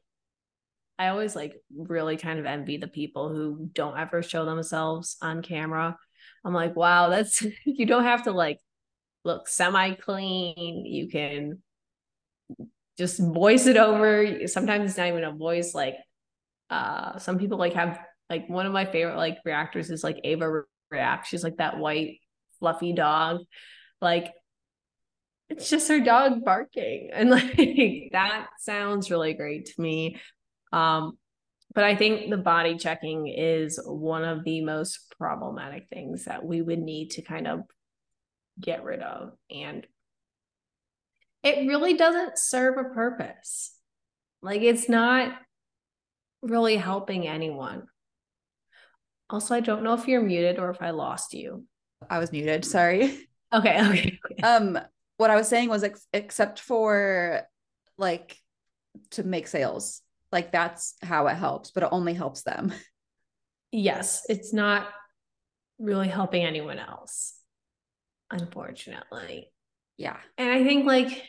I 0.97 1.09
always 1.09 1.35
like 1.35 1.55
really 1.75 2.15
kind 2.15 2.39
of 2.39 2.45
envy 2.45 2.77
the 2.77 2.87
people 2.87 3.27
who 3.27 3.69
don't 3.73 3.97
ever 3.99 4.23
show 4.23 4.45
themselves 4.45 5.17
on 5.21 5.41
camera. 5.41 5.97
I'm 6.45 6.53
like, 6.53 6.77
wow, 6.77 7.09
that's 7.09 7.45
you 7.65 7.85
don't 7.85 8.05
have 8.05 8.23
to 8.23 8.31
like 8.31 8.59
look 9.25 9.49
semi 9.49 9.93
clean. 9.95 10.85
You 10.85 11.09
can 11.09 11.61
just 12.97 13.19
voice 13.19 13.67
it 13.67 13.75
over. 13.75 14.47
Sometimes 14.47 14.91
it's 14.91 14.97
not 14.97 15.09
even 15.09 15.25
a 15.25 15.33
voice. 15.33 15.75
Like, 15.75 15.95
uh, 16.69 17.19
some 17.19 17.39
people 17.39 17.57
like 17.57 17.73
have 17.73 17.99
like 18.29 18.47
one 18.47 18.65
of 18.65 18.71
my 18.71 18.85
favorite 18.85 19.17
like 19.17 19.39
reactors 19.43 19.89
is 19.89 20.01
like 20.01 20.21
Ava 20.23 20.63
React. 20.89 21.27
She's 21.27 21.43
like 21.43 21.57
that 21.57 21.77
white 21.77 22.19
fluffy 22.59 22.93
dog. 22.93 23.41
Like, 24.01 24.33
it's 25.49 25.69
just 25.69 25.87
her 25.89 25.99
dog 25.99 26.43
barking, 26.43 27.09
and 27.13 27.29
like 27.29 28.09
that 28.11 28.47
sounds 28.59 29.11
really 29.11 29.33
great 29.33 29.65
to 29.67 29.81
me. 29.81 30.17
Um, 30.73 31.17
but 31.73 31.83
I 31.83 31.95
think 31.95 32.29
the 32.29 32.37
body 32.37 32.77
checking 32.77 33.27
is 33.27 33.79
one 33.85 34.23
of 34.23 34.43
the 34.43 34.61
most 34.61 35.13
problematic 35.17 35.87
things 35.89 36.25
that 36.25 36.43
we 36.43 36.61
would 36.61 36.79
need 36.79 37.11
to 37.11 37.21
kind 37.21 37.47
of 37.47 37.61
get 38.59 38.83
rid 38.83 39.01
of. 39.01 39.33
And 39.51 39.85
it 41.43 41.67
really 41.67 41.93
doesn't 41.93 42.37
serve 42.37 42.77
a 42.77 42.93
purpose. 42.93 43.75
Like 44.41 44.61
it's 44.61 44.89
not 44.89 45.33
really 46.41 46.77
helping 46.77 47.27
anyone. 47.27 47.83
Also, 49.29 49.55
I 49.55 49.59
don't 49.59 49.83
know 49.83 49.93
if 49.93 50.07
you're 50.07 50.21
muted 50.21 50.59
or 50.59 50.69
if 50.69 50.81
I 50.81 50.91
lost 50.91 51.33
you. 51.33 51.65
I 52.09 52.19
was 52.19 52.31
muted. 52.31 52.65
Sorry. 52.65 53.23
Okay, 53.53 53.81
okay. 53.81 54.19
okay. 54.29 54.41
Um, 54.43 54.77
what 55.15 55.29
I 55.29 55.37
was 55.37 55.47
saying 55.47 55.69
was 55.69 55.81
ex- 55.81 56.05
except 56.11 56.59
for 56.59 57.43
like 57.97 58.37
to 59.11 59.23
make 59.23 59.47
sales, 59.47 60.01
like 60.33 60.51
that's 60.51 60.95
how 61.01 61.27
it 61.27 61.35
helps, 61.35 61.71
but 61.71 61.83
it 61.83 61.89
only 61.93 62.13
helps 62.13 62.43
them. 62.43 62.73
yes, 63.71 64.25
it's 64.27 64.51
not 64.51 64.89
really 65.79 66.09
helping 66.09 66.43
anyone 66.43 66.77
else, 66.77 67.35
unfortunately. 68.29 69.49
Yeah. 69.95 70.17
And 70.37 70.49
I 70.49 70.65
think 70.65 70.85
like 70.85 71.23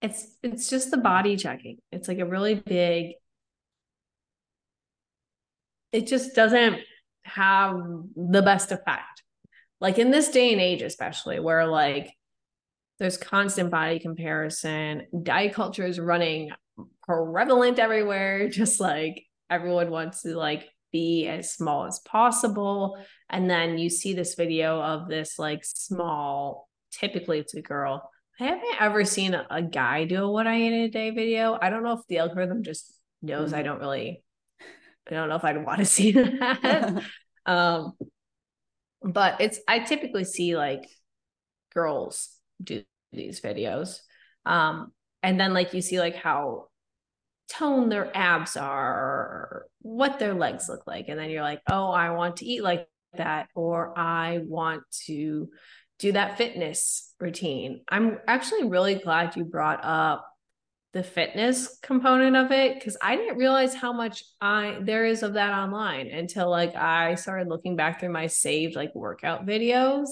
it's 0.00 0.26
it's 0.42 0.70
just 0.70 0.90
the 0.90 0.96
body 0.96 1.36
checking. 1.36 1.78
It's 1.90 2.08
like 2.08 2.18
a 2.18 2.26
really 2.26 2.54
big 2.54 3.14
it 5.92 6.06
just 6.06 6.34
doesn't 6.34 6.80
have 7.24 7.80
the 8.16 8.42
best 8.42 8.72
effect. 8.72 9.22
Like 9.80 9.98
in 9.98 10.10
this 10.10 10.30
day 10.30 10.52
and 10.52 10.60
age 10.60 10.82
especially 10.82 11.40
where 11.40 11.66
like 11.66 12.12
there's 12.98 13.16
constant 13.16 13.70
body 13.70 13.98
comparison, 13.98 15.06
diet 15.22 15.54
culture 15.54 15.86
is 15.86 15.98
running 15.98 16.50
prevalent 17.02 17.78
everywhere 17.78 18.48
just 18.50 18.80
like 18.80 19.24
everyone 19.50 19.90
wants 19.90 20.22
to 20.22 20.36
like 20.36 20.68
be 20.92 21.26
as 21.26 21.52
small 21.52 21.86
as 21.86 22.00
possible 22.00 22.98
and 23.30 23.48
then 23.48 23.78
you 23.78 23.88
see 23.90 24.14
this 24.14 24.34
video 24.34 24.80
of 24.80 25.08
this 25.08 25.38
like 25.38 25.64
small 25.64 26.68
typically 26.90 27.38
it's 27.38 27.54
a 27.54 27.62
girl 27.62 28.10
I 28.40 28.44
haven't 28.44 28.80
ever 28.80 29.04
seen 29.04 29.34
a, 29.34 29.62
guy 29.62 30.04
do 30.04 30.24
a 30.24 30.30
what 30.30 30.46
I 30.46 30.60
eat 30.60 30.72
in 30.72 30.80
a 30.80 30.88
day 30.88 31.10
video. 31.10 31.58
I 31.60 31.70
don't 31.70 31.82
know 31.82 31.92
if 31.92 32.06
the 32.08 32.18
algorithm 32.18 32.62
just 32.62 32.92
knows 33.20 33.52
I 33.52 33.58
mm-hmm. 33.58 33.66
don't 33.66 33.78
really, 33.80 34.24
I 35.08 35.14
don't 35.14 35.28
know 35.28 35.36
if 35.36 35.44
I'd 35.44 35.64
want 35.64 35.78
to 35.78 35.84
see 35.86 36.12
that. 36.12 37.02
um, 37.46 37.92
but 39.02 39.40
it's, 39.40 39.58
I 39.66 39.80
typically 39.80 40.24
see 40.24 40.56
like 40.56 40.88
girls 41.74 42.28
do 42.62 42.82
these 43.12 43.40
videos. 43.40 44.00
Um, 44.46 44.92
and 45.22 45.38
then 45.38 45.54
like 45.54 45.74
you 45.74 45.82
see 45.82 45.98
like 46.00 46.16
how 46.16 46.68
toned 47.48 47.92
their 47.92 48.10
abs 48.16 48.56
are, 48.56 48.92
or 48.92 49.66
what 49.80 50.18
their 50.18 50.34
legs 50.34 50.68
look 50.68 50.86
like. 50.86 51.08
And 51.08 51.18
then 51.18 51.30
you're 51.30 51.42
like, 51.42 51.60
oh, 51.70 51.90
I 51.90 52.10
want 52.10 52.38
to 52.38 52.46
eat 52.46 52.62
like 52.62 52.88
that, 53.14 53.48
or 53.54 53.96
I 53.98 54.40
want 54.44 54.82
to 55.06 55.48
do 55.98 56.12
that 56.12 56.38
fitness 56.38 57.14
routine. 57.20 57.82
I'm 57.88 58.18
actually 58.26 58.64
really 58.64 58.96
glad 58.96 59.36
you 59.36 59.44
brought 59.44 59.80
up 59.84 60.31
the 60.92 61.02
fitness 61.02 61.78
component 61.82 62.36
of 62.36 62.52
it 62.52 62.74
because 62.74 62.98
I 63.00 63.16
didn't 63.16 63.38
realize 63.38 63.74
how 63.74 63.92
much 63.92 64.24
I 64.40 64.78
there 64.80 65.06
is 65.06 65.22
of 65.22 65.34
that 65.34 65.52
online 65.52 66.08
until 66.08 66.50
like 66.50 66.74
I 66.74 67.14
started 67.14 67.48
looking 67.48 67.76
back 67.76 68.00
through 68.00 68.12
my 68.12 68.26
saved 68.26 68.76
like 68.76 68.94
workout 68.94 69.46
videos. 69.46 70.08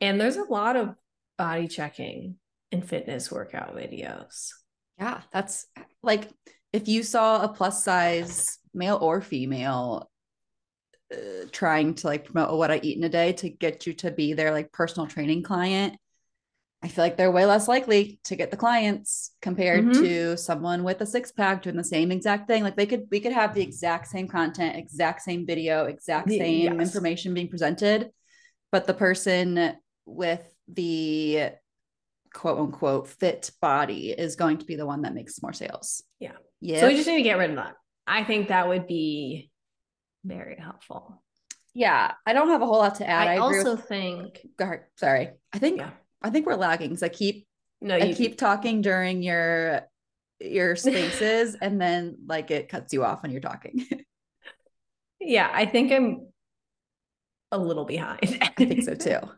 And 0.00 0.20
there's 0.20 0.36
a 0.36 0.44
lot 0.44 0.76
of 0.76 0.94
body 1.36 1.66
checking 1.66 2.36
and 2.70 2.88
fitness 2.88 3.30
workout 3.30 3.74
videos. 3.74 4.50
Yeah, 4.98 5.22
that's 5.32 5.66
like 6.02 6.28
if 6.72 6.86
you 6.86 7.02
saw 7.02 7.42
a 7.42 7.48
plus 7.48 7.84
size 7.84 8.58
male 8.72 8.98
or 9.00 9.20
female 9.20 10.10
uh, 11.12 11.46
trying 11.50 11.94
to 11.94 12.06
like 12.06 12.26
promote 12.26 12.56
what 12.56 12.70
I 12.70 12.78
eat 12.82 12.96
in 12.96 13.04
a 13.04 13.08
day 13.08 13.32
to 13.34 13.48
get 13.48 13.86
you 13.86 13.94
to 13.94 14.12
be 14.12 14.32
their 14.32 14.52
like 14.52 14.70
personal 14.70 15.08
training 15.08 15.42
client, 15.42 15.96
I 16.84 16.88
feel 16.88 17.02
like 17.02 17.16
they're 17.16 17.30
way 17.30 17.46
less 17.46 17.66
likely 17.66 18.20
to 18.24 18.36
get 18.36 18.50
the 18.50 18.58
clients 18.58 19.30
compared 19.40 19.86
mm-hmm. 19.86 20.02
to 20.02 20.36
someone 20.36 20.84
with 20.84 21.00
a 21.00 21.06
six 21.06 21.32
pack 21.32 21.62
doing 21.62 21.76
the 21.76 21.82
same 21.82 22.12
exact 22.12 22.46
thing. 22.46 22.62
Like 22.62 22.76
they 22.76 22.84
could, 22.84 23.06
we 23.10 23.20
could 23.20 23.32
have 23.32 23.54
the 23.54 23.62
exact 23.62 24.06
same 24.08 24.28
content, 24.28 24.76
exact 24.76 25.22
same 25.22 25.46
video, 25.46 25.86
exact 25.86 26.28
same 26.28 26.78
yes. 26.78 26.94
information 26.94 27.32
being 27.32 27.48
presented, 27.48 28.10
but 28.70 28.86
the 28.86 28.92
person 28.92 29.72
with 30.04 30.44
the 30.68 31.52
quote 32.34 32.58
unquote 32.58 33.08
fit 33.08 33.50
body 33.62 34.10
is 34.10 34.36
going 34.36 34.58
to 34.58 34.66
be 34.66 34.76
the 34.76 34.84
one 34.84 35.02
that 35.02 35.14
makes 35.14 35.42
more 35.42 35.54
sales. 35.54 36.02
Yeah. 36.20 36.32
Yeah. 36.60 36.80
So 36.80 36.88
we 36.88 36.96
just 36.96 37.08
need 37.08 37.16
to 37.16 37.22
get 37.22 37.38
rid 37.38 37.48
of 37.48 37.56
that. 37.56 37.76
I 38.06 38.24
think 38.24 38.48
that 38.48 38.68
would 38.68 38.86
be 38.86 39.50
very 40.22 40.58
helpful. 40.60 41.22
Yeah. 41.72 42.12
I 42.26 42.34
don't 42.34 42.48
have 42.48 42.60
a 42.60 42.66
whole 42.66 42.76
lot 42.76 42.96
to 42.96 43.08
add. 43.08 43.26
I, 43.26 43.36
I 43.36 43.38
also 43.38 43.76
with, 43.76 43.86
think, 43.86 44.46
sorry. 44.98 45.30
I 45.50 45.58
think 45.58 45.78
yeah. 45.78 45.90
I 46.24 46.30
think 46.30 46.46
we're 46.46 46.56
lagging 46.56 46.88
because 46.88 47.02
I 47.02 47.10
keep 47.10 47.46
no, 47.80 47.94
I 47.94 48.14
keep 48.14 48.38
talking 48.38 48.80
during 48.80 49.22
your 49.22 49.82
your 50.40 50.74
spaces 50.76 51.56
and 51.60 51.80
then 51.80 52.16
like 52.26 52.50
it 52.50 52.68
cuts 52.68 52.92
you 52.92 53.04
off 53.04 53.22
when 53.22 53.30
you're 53.30 53.40
talking. 53.40 53.86
yeah, 55.20 55.50
I 55.52 55.66
think 55.66 55.92
I'm 55.92 56.28
a 57.52 57.58
little 57.58 57.84
behind. 57.84 58.38
I 58.40 58.48
think 58.56 58.82
so 58.82 58.94
too. 58.94 59.18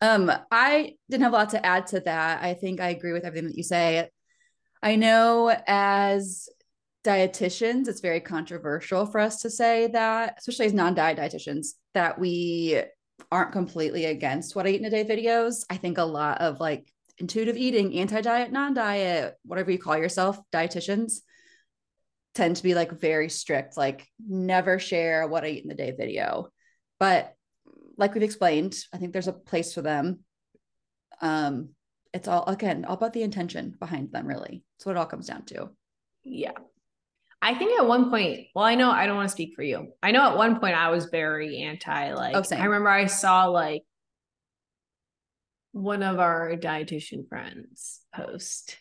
Um, 0.00 0.32
I 0.50 0.94
didn't 1.08 1.22
have 1.22 1.32
a 1.32 1.36
lot 1.36 1.50
to 1.50 1.64
add 1.64 1.86
to 1.88 2.00
that. 2.00 2.42
I 2.42 2.54
think 2.54 2.80
I 2.80 2.88
agree 2.88 3.12
with 3.12 3.24
everything 3.24 3.46
that 3.46 3.56
you 3.56 3.62
say. 3.62 4.08
I 4.82 4.96
know 4.96 5.56
as 5.68 6.48
dietitians, 7.04 7.86
it's 7.86 8.00
very 8.00 8.18
controversial 8.18 9.06
for 9.06 9.20
us 9.20 9.42
to 9.42 9.50
say 9.50 9.86
that, 9.92 10.34
especially 10.38 10.66
as 10.66 10.72
non-diet 10.72 11.18
dietitians, 11.18 11.74
that 11.94 12.18
we 12.18 12.82
aren't 13.30 13.52
completely 13.52 14.06
against 14.06 14.54
what 14.54 14.66
I 14.66 14.70
eat 14.70 14.80
in 14.80 14.86
a 14.86 14.90
day 14.90 15.04
videos. 15.04 15.64
I 15.70 15.76
think 15.76 15.98
a 15.98 16.04
lot 16.04 16.40
of 16.40 16.60
like 16.60 16.92
intuitive 17.18 17.56
eating, 17.56 17.98
anti 17.98 18.20
diet, 18.20 18.52
non 18.52 18.74
diet, 18.74 19.36
whatever 19.44 19.70
you 19.70 19.78
call 19.78 19.96
yourself, 19.96 20.38
dietitians 20.52 21.20
tend 22.34 22.56
to 22.56 22.62
be 22.62 22.74
like 22.74 22.92
very 22.92 23.28
strict, 23.28 23.76
like 23.76 24.06
never 24.26 24.78
share 24.78 25.26
what 25.26 25.44
I 25.44 25.48
eat 25.48 25.62
in 25.62 25.68
the 25.68 25.74
day 25.74 25.92
video. 25.96 26.48
But 26.98 27.34
like 27.96 28.14
we've 28.14 28.22
explained, 28.22 28.76
I 28.92 28.98
think 28.98 29.12
there's 29.12 29.28
a 29.28 29.32
place 29.32 29.74
for 29.74 29.82
them. 29.82 30.20
Um, 31.20 31.70
it's 32.12 32.28
all 32.28 32.44
again 32.46 32.84
all 32.84 32.94
about 32.94 33.12
the 33.12 33.22
intention 33.22 33.74
behind 33.78 34.12
them, 34.12 34.26
really. 34.26 34.64
It's 34.76 34.86
what 34.86 34.92
it 34.92 34.98
all 34.98 35.06
comes 35.06 35.28
down 35.28 35.44
to. 35.46 35.70
Yeah. 36.24 36.52
I 37.44 37.54
think 37.54 37.78
at 37.78 37.88
one 37.88 38.08
point, 38.08 38.46
well, 38.54 38.64
I 38.64 38.76
know 38.76 38.90
I 38.90 39.06
don't 39.06 39.16
want 39.16 39.28
to 39.28 39.32
speak 39.32 39.54
for 39.56 39.64
you. 39.64 39.92
I 40.00 40.12
know 40.12 40.22
at 40.22 40.36
one 40.36 40.60
point 40.60 40.76
I 40.76 40.90
was 40.90 41.06
very 41.06 41.58
anti, 41.58 42.14
like, 42.14 42.36
oh, 42.36 42.56
I 42.56 42.64
remember 42.64 42.88
I 42.88 43.06
saw 43.06 43.46
like 43.46 43.82
one 45.72 46.04
of 46.04 46.20
our 46.20 46.52
dietitian 46.52 47.28
friends 47.28 48.00
post 48.14 48.78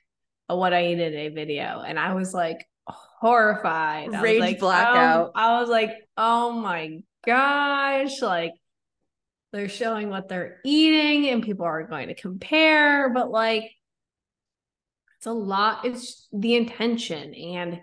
a 0.48 0.56
what 0.56 0.74
I 0.74 0.88
eat 0.88 1.00
in 1.00 1.14
a 1.16 1.30
video, 1.30 1.82
and 1.86 1.98
I 1.98 2.14
was 2.14 2.36
like 2.36 2.68
horrified. 2.86 4.12
Rage 4.22 4.40
like, 4.40 4.60
blackout. 4.60 5.28
Um, 5.28 5.32
oh, 5.34 5.40
I 5.40 5.60
was 5.60 5.70
like, 5.70 5.92
oh 6.16 6.52
my 6.52 7.00
gosh, 7.26 8.22
like 8.22 8.54
they're 9.52 9.70
showing 9.70 10.10
what 10.10 10.30
they're 10.30 10.60
eating, 10.64 11.30
and 11.30 11.42
people 11.42 11.66
are 11.66 11.88
going 11.88 12.10
to 12.10 12.16
compare, 12.16 13.10
but 13.10 13.32
like 13.32 13.72
it's 15.18 15.26
a 15.26 15.32
lot, 15.32 15.86
it's 15.86 16.28
the 16.32 16.56
intention 16.56 17.34
and 17.34 17.80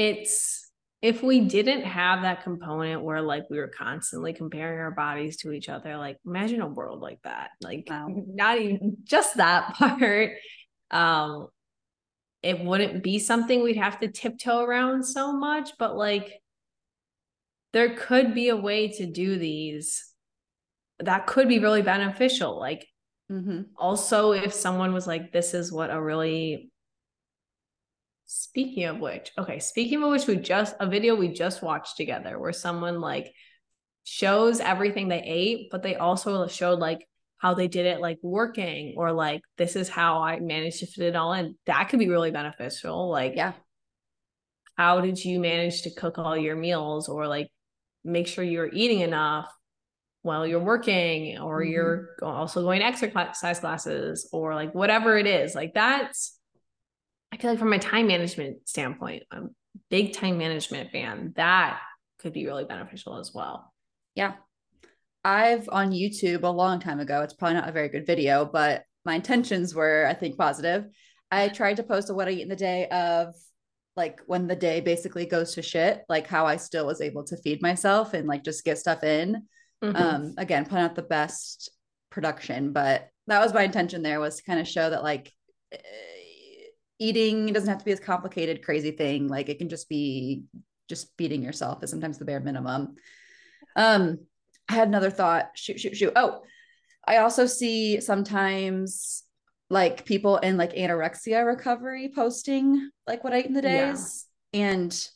it's 0.00 0.70
if 1.02 1.22
we 1.22 1.40
didn't 1.40 1.82
have 1.82 2.22
that 2.22 2.42
component 2.42 3.02
where 3.02 3.20
like 3.20 3.44
we 3.50 3.58
were 3.58 3.68
constantly 3.76 4.32
comparing 4.32 4.78
our 4.78 4.90
bodies 4.90 5.36
to 5.36 5.52
each 5.52 5.68
other 5.68 5.98
like 5.98 6.16
imagine 6.24 6.62
a 6.62 6.66
world 6.66 7.00
like 7.00 7.18
that 7.22 7.50
like 7.60 7.86
wow. 7.86 8.08
not 8.26 8.58
even 8.58 8.96
just 9.04 9.36
that 9.36 9.74
part 9.78 10.32
um 10.90 11.48
it 12.42 12.64
wouldn't 12.64 13.02
be 13.02 13.18
something 13.18 13.62
we'd 13.62 13.76
have 13.76 14.00
to 14.00 14.08
tiptoe 14.08 14.64
around 14.64 15.04
so 15.04 15.34
much 15.34 15.72
but 15.78 15.94
like 15.94 16.40
there 17.74 17.94
could 17.94 18.34
be 18.34 18.48
a 18.48 18.56
way 18.56 18.88
to 18.88 19.04
do 19.04 19.38
these 19.38 20.06
that 21.00 21.26
could 21.26 21.46
be 21.46 21.58
really 21.58 21.82
beneficial 21.82 22.58
like 22.58 22.86
mm-hmm. 23.30 23.62
also 23.76 24.32
if 24.32 24.54
someone 24.54 24.94
was 24.94 25.06
like 25.06 25.30
this 25.30 25.52
is 25.52 25.70
what 25.70 25.90
a 25.90 26.00
really 26.00 26.69
Speaking 28.32 28.84
of 28.84 29.00
which, 29.00 29.32
okay, 29.36 29.58
speaking 29.58 30.04
of 30.04 30.10
which, 30.12 30.28
we 30.28 30.36
just 30.36 30.76
a 30.78 30.86
video 30.86 31.16
we 31.16 31.32
just 31.32 31.62
watched 31.62 31.96
together 31.96 32.38
where 32.38 32.52
someone 32.52 33.00
like 33.00 33.34
shows 34.04 34.60
everything 34.60 35.08
they 35.08 35.20
ate, 35.20 35.68
but 35.72 35.82
they 35.82 35.96
also 35.96 36.46
showed 36.46 36.78
like 36.78 37.08
how 37.38 37.54
they 37.54 37.66
did 37.66 37.86
it 37.86 38.00
like 38.00 38.18
working 38.22 38.94
or 38.96 39.10
like 39.10 39.42
this 39.58 39.74
is 39.74 39.88
how 39.88 40.22
I 40.22 40.38
managed 40.38 40.78
to 40.78 40.86
fit 40.86 41.06
it 41.06 41.16
all 41.16 41.32
in. 41.32 41.56
That 41.66 41.88
could 41.88 41.98
be 41.98 42.08
really 42.08 42.30
beneficial. 42.30 43.10
Like, 43.10 43.34
yeah. 43.34 43.54
How 44.76 45.00
did 45.00 45.24
you 45.24 45.40
manage 45.40 45.82
to 45.82 45.90
cook 45.90 46.16
all 46.16 46.36
your 46.36 46.54
meals 46.54 47.08
or 47.08 47.26
like 47.26 47.48
make 48.04 48.28
sure 48.28 48.44
you're 48.44 48.70
eating 48.72 49.00
enough 49.00 49.52
while 50.22 50.46
you're 50.46 50.60
working 50.60 51.36
or 51.38 51.62
mm-hmm. 51.62 51.72
you're 51.72 52.10
also 52.22 52.62
going 52.62 52.78
to 52.78 52.86
exercise 52.86 53.58
classes 53.58 54.28
or 54.32 54.54
like 54.54 54.72
whatever 54.72 55.18
it 55.18 55.26
is. 55.26 55.56
Like 55.56 55.74
that's 55.74 56.36
I 57.32 57.36
feel 57.36 57.50
like 57.50 57.58
from 57.58 57.72
a 57.72 57.78
time 57.78 58.06
management 58.06 58.68
standpoint, 58.68 59.24
I'm 59.30 59.44
a 59.44 59.78
big 59.88 60.14
time 60.14 60.38
management 60.38 60.90
fan. 60.90 61.32
That 61.36 61.80
could 62.18 62.32
be 62.32 62.46
really 62.46 62.64
beneficial 62.64 63.18
as 63.18 63.32
well. 63.34 63.72
Yeah. 64.14 64.34
I've 65.24 65.68
on 65.68 65.92
YouTube 65.92 66.42
a 66.42 66.48
long 66.48 66.80
time 66.80 66.98
ago. 66.98 67.20
It's 67.22 67.34
probably 67.34 67.54
not 67.54 67.68
a 67.68 67.72
very 67.72 67.88
good 67.88 68.06
video, 68.06 68.44
but 68.44 68.84
my 69.04 69.14
intentions 69.14 69.74
were, 69.74 70.06
I 70.08 70.14
think, 70.14 70.36
positive. 70.36 70.86
I 71.30 71.48
tried 71.48 71.76
to 71.76 71.82
post 71.82 72.10
a 72.10 72.14
what 72.14 72.28
I 72.28 72.32
eat 72.32 72.42
in 72.42 72.48
the 72.48 72.56
day 72.56 72.88
of 72.88 73.34
like 73.96 74.20
when 74.26 74.46
the 74.46 74.56
day 74.56 74.80
basically 74.80 75.26
goes 75.26 75.54
to 75.54 75.62
shit, 75.62 76.02
like 76.08 76.26
how 76.26 76.46
I 76.46 76.56
still 76.56 76.86
was 76.86 77.00
able 77.00 77.24
to 77.24 77.36
feed 77.36 77.62
myself 77.62 78.14
and 78.14 78.26
like 78.26 78.44
just 78.44 78.64
get 78.64 78.78
stuff 78.78 79.04
in. 79.04 79.46
Mm-hmm. 79.82 79.96
Um, 79.96 80.34
again, 80.38 80.64
put 80.64 80.78
out 80.78 80.94
the 80.94 81.02
best 81.02 81.70
production, 82.10 82.72
but 82.72 83.08
that 83.26 83.40
was 83.40 83.54
my 83.54 83.62
intention 83.62 84.02
there 84.02 84.20
was 84.20 84.36
to 84.36 84.42
kind 84.42 84.60
of 84.60 84.66
show 84.66 84.90
that 84.90 85.02
like 85.02 85.32
eating 87.00 87.48
it 87.48 87.54
doesn't 87.54 87.68
have 87.68 87.78
to 87.78 87.84
be 87.84 87.90
this 87.90 87.98
complicated, 87.98 88.62
crazy 88.62 88.92
thing. 88.92 89.26
Like 89.26 89.48
it 89.48 89.58
can 89.58 89.68
just 89.68 89.88
be 89.88 90.44
just 90.88 91.08
feeding 91.16 91.42
yourself 91.42 91.82
is 91.82 91.90
sometimes 91.90 92.18
the 92.18 92.24
bare 92.24 92.40
minimum. 92.40 92.96
Um, 93.74 94.18
I 94.68 94.74
had 94.74 94.88
another 94.88 95.10
thought. 95.10 95.50
Shoot, 95.54 95.80
shoot, 95.80 95.96
shoot. 95.96 96.12
Oh, 96.14 96.42
I 97.06 97.18
also 97.18 97.46
see 97.46 98.00
sometimes 98.00 99.24
like 99.70 100.04
people 100.04 100.36
in 100.38 100.56
like 100.56 100.74
anorexia 100.74 101.46
recovery 101.46 102.10
posting 102.14 102.90
like 103.06 103.24
what 103.24 103.32
I 103.32 103.40
eat 103.40 103.46
in 103.46 103.54
the 103.54 103.62
days. 103.62 104.26
Yeah. 104.52 104.72
And 104.72 105.08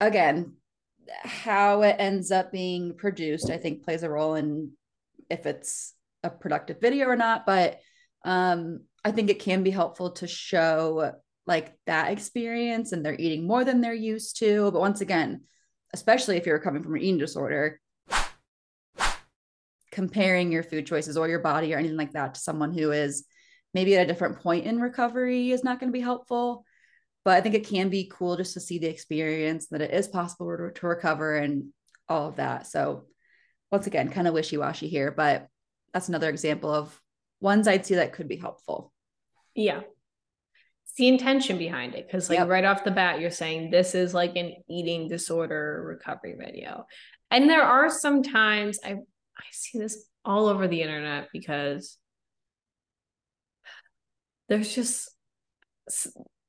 again, 0.00 0.54
how 1.22 1.82
it 1.82 1.96
ends 1.98 2.30
up 2.30 2.52
being 2.52 2.96
produced, 2.96 3.50
I 3.50 3.58
think 3.58 3.84
plays 3.84 4.02
a 4.02 4.10
role 4.10 4.36
in 4.36 4.72
if 5.28 5.44
it's 5.44 5.92
a 6.22 6.30
productive 6.30 6.80
video 6.80 7.06
or 7.06 7.16
not. 7.16 7.44
But 7.46 7.80
um 8.24 8.80
I 9.04 9.12
think 9.12 9.30
it 9.30 9.40
can 9.40 9.62
be 9.62 9.70
helpful 9.70 10.10
to 10.12 10.26
show 10.26 11.12
like 11.46 11.74
that 11.86 12.12
experience 12.12 12.92
and 12.92 13.04
they're 13.04 13.16
eating 13.18 13.46
more 13.46 13.64
than 13.64 13.80
they're 13.80 13.94
used 13.94 14.38
to. 14.38 14.70
But 14.70 14.80
once 14.80 15.00
again, 15.00 15.42
especially 15.92 16.36
if 16.36 16.46
you're 16.46 16.58
coming 16.58 16.82
from 16.82 16.94
an 16.94 17.00
eating 17.00 17.18
disorder, 17.18 17.80
comparing 19.90 20.52
your 20.52 20.62
food 20.62 20.86
choices 20.86 21.16
or 21.16 21.28
your 21.28 21.40
body 21.40 21.74
or 21.74 21.78
anything 21.78 21.96
like 21.96 22.12
that 22.12 22.34
to 22.34 22.40
someone 22.40 22.72
who 22.72 22.92
is 22.92 23.24
maybe 23.74 23.96
at 23.96 24.04
a 24.04 24.06
different 24.06 24.40
point 24.40 24.66
in 24.66 24.80
recovery 24.80 25.50
is 25.50 25.64
not 25.64 25.80
going 25.80 25.90
to 25.90 25.96
be 25.96 26.00
helpful. 26.00 26.64
But 27.24 27.36
I 27.36 27.40
think 27.40 27.54
it 27.54 27.66
can 27.66 27.90
be 27.90 28.10
cool 28.12 28.36
just 28.36 28.54
to 28.54 28.60
see 28.60 28.78
the 28.78 28.86
experience 28.86 29.66
that 29.68 29.82
it 29.82 29.92
is 29.92 30.08
possible 30.08 30.56
to, 30.56 30.70
to 30.80 30.86
recover 30.86 31.36
and 31.36 31.72
all 32.08 32.28
of 32.28 32.36
that. 32.36 32.66
So, 32.66 33.04
once 33.70 33.86
again, 33.86 34.10
kind 34.10 34.26
of 34.26 34.34
wishy 34.34 34.56
washy 34.56 34.88
here, 34.88 35.12
but 35.12 35.46
that's 35.92 36.08
another 36.08 36.28
example 36.28 36.72
of 36.72 36.98
ones 37.40 37.66
I'd 37.66 37.86
see 37.86 37.96
that 37.96 38.12
could 38.12 38.28
be 38.28 38.36
helpful. 38.36 38.92
Yeah. 39.54 39.80
It's 40.84 40.94
the 40.96 41.08
intention 41.08 41.58
behind 41.58 41.94
it. 41.94 42.10
Cause 42.10 42.28
like 42.28 42.38
yep. 42.38 42.48
right 42.48 42.64
off 42.64 42.84
the 42.84 42.90
bat, 42.90 43.20
you're 43.20 43.30
saying 43.30 43.70
this 43.70 43.94
is 43.94 44.14
like 44.14 44.36
an 44.36 44.54
eating 44.68 45.08
disorder 45.08 45.82
recovery 45.86 46.36
video. 46.38 46.86
And 47.30 47.48
there 47.48 47.62
are 47.62 47.90
some 47.90 48.22
times 48.22 48.78
I 48.84 48.90
I 48.92 49.44
see 49.52 49.78
this 49.78 50.06
all 50.24 50.46
over 50.46 50.68
the 50.68 50.82
internet 50.82 51.28
because 51.32 51.96
there's 54.48 54.74
just 54.74 55.08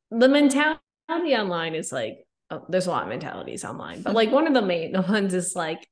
the 0.10 0.28
mentality 0.28 0.80
online 1.10 1.76
is 1.76 1.92
like 1.92 2.26
oh, 2.50 2.66
there's 2.68 2.88
a 2.88 2.92
lot 2.92 3.04
of 3.04 3.10
mentalities 3.10 3.64
online, 3.64 4.02
but 4.02 4.14
like 4.14 4.32
one 4.32 4.48
of 4.48 4.54
the 4.54 4.62
main 4.62 4.94
ones 5.10 5.34
is 5.34 5.56
like 5.56 5.88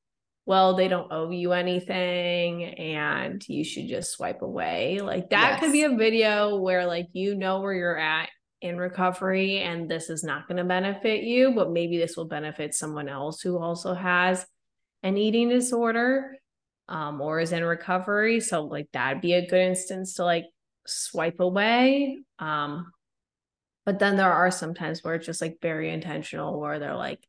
well, 0.50 0.74
they 0.74 0.88
don't 0.88 1.12
owe 1.12 1.30
you 1.30 1.54
anything 1.54 2.64
and 2.64 3.48
you 3.48 3.64
should 3.64 3.88
just 3.88 4.14
swipe 4.14 4.42
away. 4.42 5.00
Like 5.00 5.30
that 5.30 5.52
yes. 5.52 5.60
could 5.60 5.72
be 5.72 5.84
a 5.84 5.96
video 5.96 6.56
where 6.58 6.88
like 6.88 7.06
you 7.14 7.36
know 7.36 7.62
where 7.62 7.76
you're 7.76 8.00
at 8.00 8.30
in 8.60 8.80
recovery 8.80 9.60
and 9.60 9.88
this 9.88 10.10
is 10.10 10.24
not 10.24 10.48
going 10.48 10.58
to 10.58 10.64
benefit 10.64 11.22
you, 11.22 11.54
but 11.54 11.70
maybe 11.70 12.00
this 12.00 12.18
will 12.18 12.26
benefit 12.26 12.74
someone 12.74 13.08
else 13.08 13.42
who 13.42 13.60
also 13.60 13.94
has 13.94 14.44
an 15.04 15.18
eating 15.18 15.50
disorder 15.50 16.36
um, 16.88 17.22
or 17.22 17.40
is 17.40 17.52
in 17.52 17.64
recovery. 17.64 18.40
So, 18.40 18.64
like, 18.64 18.88
that'd 18.92 19.22
be 19.22 19.34
a 19.34 19.48
good 19.48 19.62
instance 19.62 20.16
to 20.16 20.24
like 20.24 20.46
swipe 20.88 21.40
away. 21.42 22.18
Um, 22.40 22.92
but 23.86 24.00
then 24.00 24.18
there 24.18 24.34
are 24.34 24.50
some 24.50 24.74
times 24.74 25.04
where 25.04 25.14
it's 25.14 25.28
just 25.28 25.44
like 25.44 25.60
very 25.62 25.92
intentional, 25.92 26.60
where 26.60 26.80
they're 26.80 26.96
like 26.96 27.24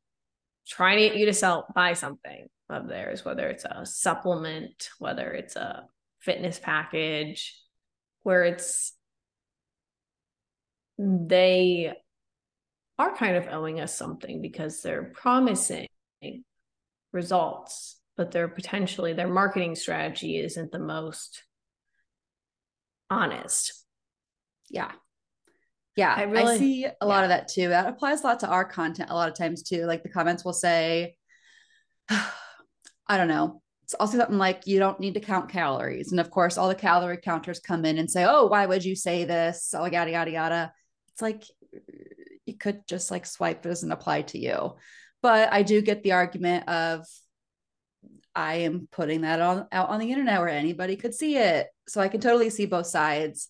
trying 0.66 0.96
to 0.96 1.08
get 1.10 1.18
you 1.18 1.26
to 1.26 1.34
sell, 1.34 1.66
buy 1.74 1.92
something 1.92 2.48
of 2.72 2.88
theirs, 2.88 3.24
whether 3.24 3.48
it's 3.48 3.64
a 3.64 3.84
supplement, 3.84 4.90
whether 4.98 5.32
it's 5.32 5.56
a 5.56 5.84
fitness 6.20 6.58
package, 6.58 7.56
where 8.22 8.44
it's 8.44 8.92
they 10.98 11.92
are 12.98 13.16
kind 13.16 13.36
of 13.36 13.48
owing 13.48 13.80
us 13.80 13.96
something 13.96 14.42
because 14.42 14.82
they're 14.82 15.12
promising 15.14 15.88
results, 17.12 17.98
but 18.16 18.30
they're 18.30 18.48
potentially 18.48 19.14
their 19.14 19.28
marketing 19.28 19.74
strategy 19.74 20.38
isn't 20.38 20.70
the 20.72 20.78
most 20.78 21.42
honest. 23.08 23.72
Yeah. 24.68 24.92
Yeah, 25.96 26.14
I, 26.16 26.22
really, 26.22 26.54
I 26.54 26.58
see 26.58 26.86
a 27.00 27.06
lot 27.06 27.24
of 27.24 27.30
that 27.30 27.48
too. 27.48 27.68
That 27.68 27.88
applies 27.88 28.22
a 28.22 28.26
lot 28.26 28.40
to 28.40 28.48
our 28.48 28.64
content 28.64 29.10
a 29.10 29.14
lot 29.14 29.28
of 29.28 29.36
times 29.36 29.62
too. 29.62 29.86
Like 29.86 30.02
the 30.02 30.08
comments 30.08 30.44
will 30.44 30.52
say, 30.52 31.16
I 33.10 33.16
don't 33.16 33.28
know. 33.28 33.60
It's 33.82 33.94
also 33.94 34.18
something 34.18 34.38
like 34.38 34.68
you 34.68 34.78
don't 34.78 35.00
need 35.00 35.14
to 35.14 35.20
count 35.20 35.50
calories. 35.50 36.12
And 36.12 36.20
of 36.20 36.30
course, 36.30 36.56
all 36.56 36.68
the 36.68 36.76
calorie 36.76 37.16
counters 37.16 37.58
come 37.58 37.84
in 37.84 37.98
and 37.98 38.08
say, 38.08 38.24
Oh, 38.24 38.46
why 38.46 38.64
would 38.64 38.84
you 38.84 38.94
say 38.94 39.24
this? 39.24 39.74
Oh, 39.76 39.84
yada, 39.84 40.12
yada, 40.12 40.30
yada. 40.30 40.72
It's 41.08 41.20
like 41.20 41.42
you 42.46 42.56
could 42.56 42.86
just 42.86 43.10
like 43.10 43.26
swipe, 43.26 43.66
it 43.66 43.68
doesn't 43.68 43.90
apply 43.90 44.22
to 44.22 44.38
you. 44.38 44.76
But 45.22 45.52
I 45.52 45.64
do 45.64 45.82
get 45.82 46.04
the 46.04 46.12
argument 46.12 46.68
of 46.68 47.04
I 48.32 48.54
am 48.58 48.86
putting 48.92 49.22
that 49.22 49.40
on 49.40 49.66
out 49.72 49.88
on 49.88 49.98
the 49.98 50.12
internet 50.12 50.38
where 50.38 50.48
anybody 50.48 50.94
could 50.94 51.12
see 51.12 51.36
it. 51.36 51.66
So 51.88 52.00
I 52.00 52.06
can 52.06 52.20
totally 52.20 52.48
see 52.50 52.66
both 52.66 52.86
sides. 52.86 53.48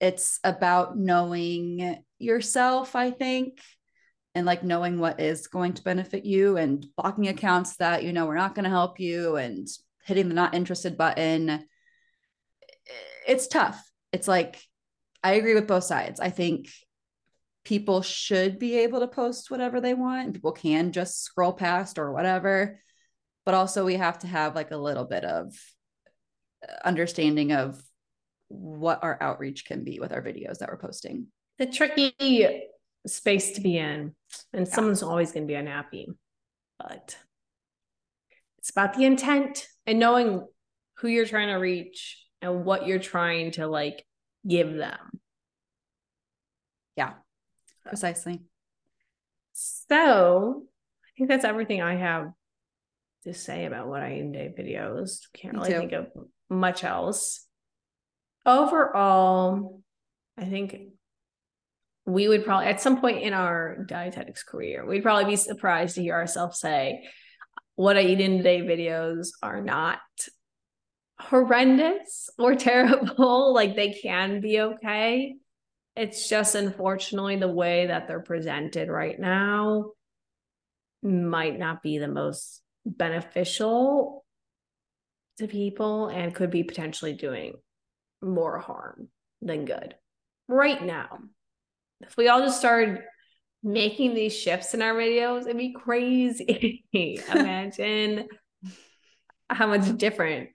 It's 0.00 0.38
about 0.44 0.96
knowing 0.96 2.04
yourself, 2.20 2.94
I 2.94 3.10
think, 3.10 3.58
and 4.36 4.44
like 4.44 4.62
knowing 4.62 4.98
what 4.98 5.18
is 5.18 5.46
going 5.46 5.72
to 5.72 5.82
benefit 5.82 6.26
you 6.26 6.58
and 6.58 6.86
blocking 6.94 7.26
accounts 7.28 7.76
that 7.76 8.04
you 8.04 8.12
know 8.12 8.26
we're 8.26 8.36
not 8.36 8.54
going 8.54 8.64
to 8.64 8.70
help 8.70 9.00
you 9.00 9.36
and 9.36 9.66
hitting 10.04 10.28
the 10.28 10.34
not 10.34 10.54
interested 10.54 10.98
button. 10.98 11.64
It's 13.26 13.46
tough. 13.46 13.82
It's 14.12 14.28
like 14.28 14.62
I 15.24 15.32
agree 15.32 15.54
with 15.54 15.66
both 15.66 15.84
sides. 15.84 16.20
I 16.20 16.28
think 16.28 16.68
people 17.64 18.02
should 18.02 18.58
be 18.58 18.76
able 18.80 19.00
to 19.00 19.08
post 19.08 19.50
whatever 19.50 19.80
they 19.80 19.94
want 19.94 20.26
and 20.26 20.34
people 20.34 20.52
can 20.52 20.92
just 20.92 21.24
scroll 21.24 21.52
past 21.52 21.98
or 21.98 22.12
whatever 22.12 22.78
but 23.44 23.54
also 23.54 23.84
we 23.84 23.94
have 23.94 24.20
to 24.20 24.28
have 24.28 24.54
like 24.54 24.70
a 24.70 24.76
little 24.76 25.04
bit 25.04 25.24
of 25.24 25.52
uh, 26.62 26.72
understanding 26.84 27.50
of 27.50 27.82
what 28.46 29.02
our 29.02 29.18
outreach 29.20 29.64
can 29.64 29.82
be 29.82 29.98
with 29.98 30.12
our 30.12 30.22
videos 30.22 30.58
that 30.58 30.68
we're 30.68 30.78
posting 30.78 31.26
the 31.58 31.66
tricky 31.66 32.14
space 33.06 33.52
to 33.52 33.60
be 33.60 33.78
in 33.78 34.14
and 34.52 34.66
yeah. 34.66 34.72
someone's 34.72 35.02
always 35.02 35.32
going 35.32 35.46
to 35.46 35.50
be 35.50 35.54
unhappy 35.54 36.08
but 36.78 37.16
it's 38.58 38.70
about 38.70 38.94
the 38.94 39.04
intent 39.04 39.66
and 39.86 39.98
knowing 39.98 40.44
who 40.98 41.08
you're 41.08 41.26
trying 41.26 41.48
to 41.48 41.54
reach 41.54 42.24
and 42.42 42.64
what 42.64 42.86
you're 42.86 42.98
trying 42.98 43.50
to 43.52 43.66
like 43.66 44.04
give 44.46 44.74
them 44.74 45.20
yeah 46.96 47.12
Precisely. 47.88 48.42
So 49.52 50.64
I 51.04 51.08
think 51.16 51.28
that's 51.28 51.44
everything 51.44 51.82
I 51.82 51.96
have 51.96 52.32
to 53.24 53.32
say 53.32 53.64
about 53.64 53.88
what 53.88 54.02
I 54.02 54.08
in 54.08 54.32
day 54.32 54.52
videos. 54.56 55.20
Can't 55.32 55.54
really 55.54 55.70
think 55.70 55.92
of 55.92 56.08
much 56.50 56.84
else. 56.84 57.46
Overall, 58.44 59.82
I 60.36 60.44
think 60.44 60.74
we 62.06 62.28
would 62.28 62.44
probably 62.44 62.66
at 62.66 62.80
some 62.80 63.00
point 63.00 63.22
in 63.22 63.32
our 63.32 63.84
dietetics 63.84 64.44
career, 64.44 64.86
we'd 64.86 65.02
probably 65.02 65.24
be 65.24 65.36
surprised 65.36 65.96
to 65.96 66.02
hear 66.02 66.14
ourselves 66.14 66.60
say, 66.60 67.04
what 67.74 67.96
I 67.96 68.02
eat 68.02 68.20
in 68.20 68.38
today 68.38 68.62
videos 68.62 69.28
are 69.42 69.60
not 69.60 69.98
horrendous 71.18 72.30
or 72.38 72.54
terrible. 72.56 73.52
like 73.52 73.74
they 73.74 73.92
can 73.92 74.40
be 74.40 74.60
okay. 74.60 75.36
It's 75.96 76.28
just 76.28 76.54
unfortunately 76.54 77.36
the 77.36 77.48
way 77.48 77.86
that 77.86 78.06
they're 78.06 78.20
presented 78.20 78.88
right 78.88 79.18
now 79.18 79.92
might 81.02 81.58
not 81.58 81.82
be 81.82 81.98
the 81.98 82.08
most 82.08 82.62
beneficial 82.84 84.24
to 85.38 85.48
people 85.48 86.08
and 86.08 86.34
could 86.34 86.50
be 86.50 86.64
potentially 86.64 87.14
doing 87.14 87.54
more 88.22 88.58
harm 88.58 89.08
than 89.42 89.64
good 89.64 89.94
right 90.48 90.82
now. 90.82 91.18
If 92.00 92.16
we 92.16 92.28
all 92.28 92.40
just 92.40 92.58
started 92.58 93.02
making 93.62 94.14
these 94.14 94.36
shifts 94.36 94.74
in 94.74 94.82
our 94.82 94.94
videos, 94.94 95.42
it'd 95.42 95.56
be 95.56 95.72
crazy. 95.72 96.84
Imagine 97.32 98.28
how 99.50 99.66
much 99.66 99.96
different 99.96 100.50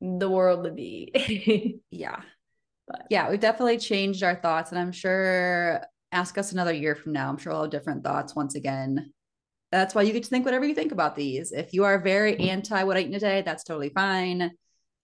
the 0.00 0.28
world 0.28 0.62
would 0.62 0.76
be. 0.76 1.80
yeah. 1.90 2.20
But 2.86 3.06
yeah, 3.10 3.30
we've 3.30 3.40
definitely 3.40 3.78
changed 3.78 4.22
our 4.22 4.36
thoughts. 4.36 4.70
And 4.70 4.78
I'm 4.78 4.92
sure 4.92 5.82
ask 6.12 6.38
us 6.38 6.52
another 6.52 6.72
year 6.72 6.94
from 6.94 7.12
now. 7.12 7.28
I'm 7.28 7.38
sure 7.38 7.52
we'll 7.52 7.62
have 7.62 7.70
different 7.70 8.04
thoughts 8.04 8.34
once 8.34 8.54
again. 8.54 9.12
That's 9.72 9.94
why 9.94 10.02
you 10.02 10.12
get 10.12 10.22
to 10.22 10.28
think 10.28 10.44
whatever 10.44 10.64
you 10.64 10.74
think 10.74 10.92
about 10.92 11.16
these. 11.16 11.50
If 11.50 11.72
you 11.72 11.84
are 11.84 11.98
very 11.98 12.34
mm-hmm. 12.34 12.48
anti 12.48 12.84
what 12.84 12.96
I 12.96 13.00
eat 13.00 13.08
in 13.08 13.14
a 13.14 13.20
day, 13.20 13.42
that's 13.42 13.64
totally 13.64 13.88
fine. 13.88 14.52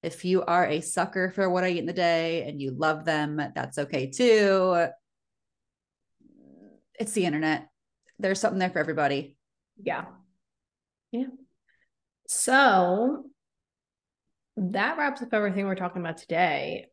If 0.02 0.24
you 0.24 0.42
are 0.42 0.66
a 0.66 0.80
sucker 0.80 1.32
for 1.34 1.50
what 1.50 1.64
I 1.64 1.70
eat 1.70 1.78
in 1.78 1.86
the 1.86 1.92
day 1.92 2.48
and 2.48 2.60
you 2.60 2.70
love 2.70 3.04
them, 3.04 3.42
that's 3.54 3.78
okay 3.78 4.10
too. 4.10 4.86
It's 7.00 7.12
the 7.12 7.24
internet. 7.24 7.66
There's 8.20 8.38
something 8.38 8.60
there 8.60 8.70
for 8.70 8.78
everybody. 8.78 9.36
Yeah. 9.82 10.04
Yeah. 11.10 11.24
So 12.28 13.24
that 14.56 14.96
wraps 14.96 15.22
up 15.22 15.34
everything 15.34 15.66
we're 15.66 15.74
talking 15.74 16.00
about 16.00 16.18
today 16.18 16.86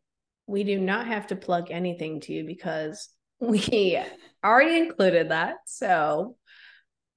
we 0.48 0.64
do 0.64 0.80
not 0.80 1.06
have 1.06 1.28
to 1.28 1.36
plug 1.36 1.70
anything 1.70 2.20
to 2.22 2.32
you 2.32 2.44
because 2.44 3.10
we 3.40 4.02
already 4.44 4.78
included 4.78 5.30
that. 5.30 5.56
So 5.66 6.36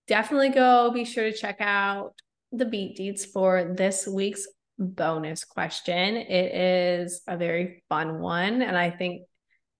definitely 0.07 0.49
go 0.49 0.91
be 0.91 1.05
sure 1.05 1.31
to 1.31 1.35
check 1.35 1.57
out 1.59 2.13
the 2.51 2.65
Beets 2.65 2.99
Deets 2.99 3.25
for 3.25 3.73
this 3.75 4.05
week's 4.05 4.45
bonus 4.77 5.45
question. 5.45 6.17
It 6.17 6.53
is 6.53 7.21
a 7.27 7.37
very 7.37 7.83
fun 7.87 8.19
one, 8.19 8.61
and 8.61 8.77
I 8.77 8.91
think 8.91 9.23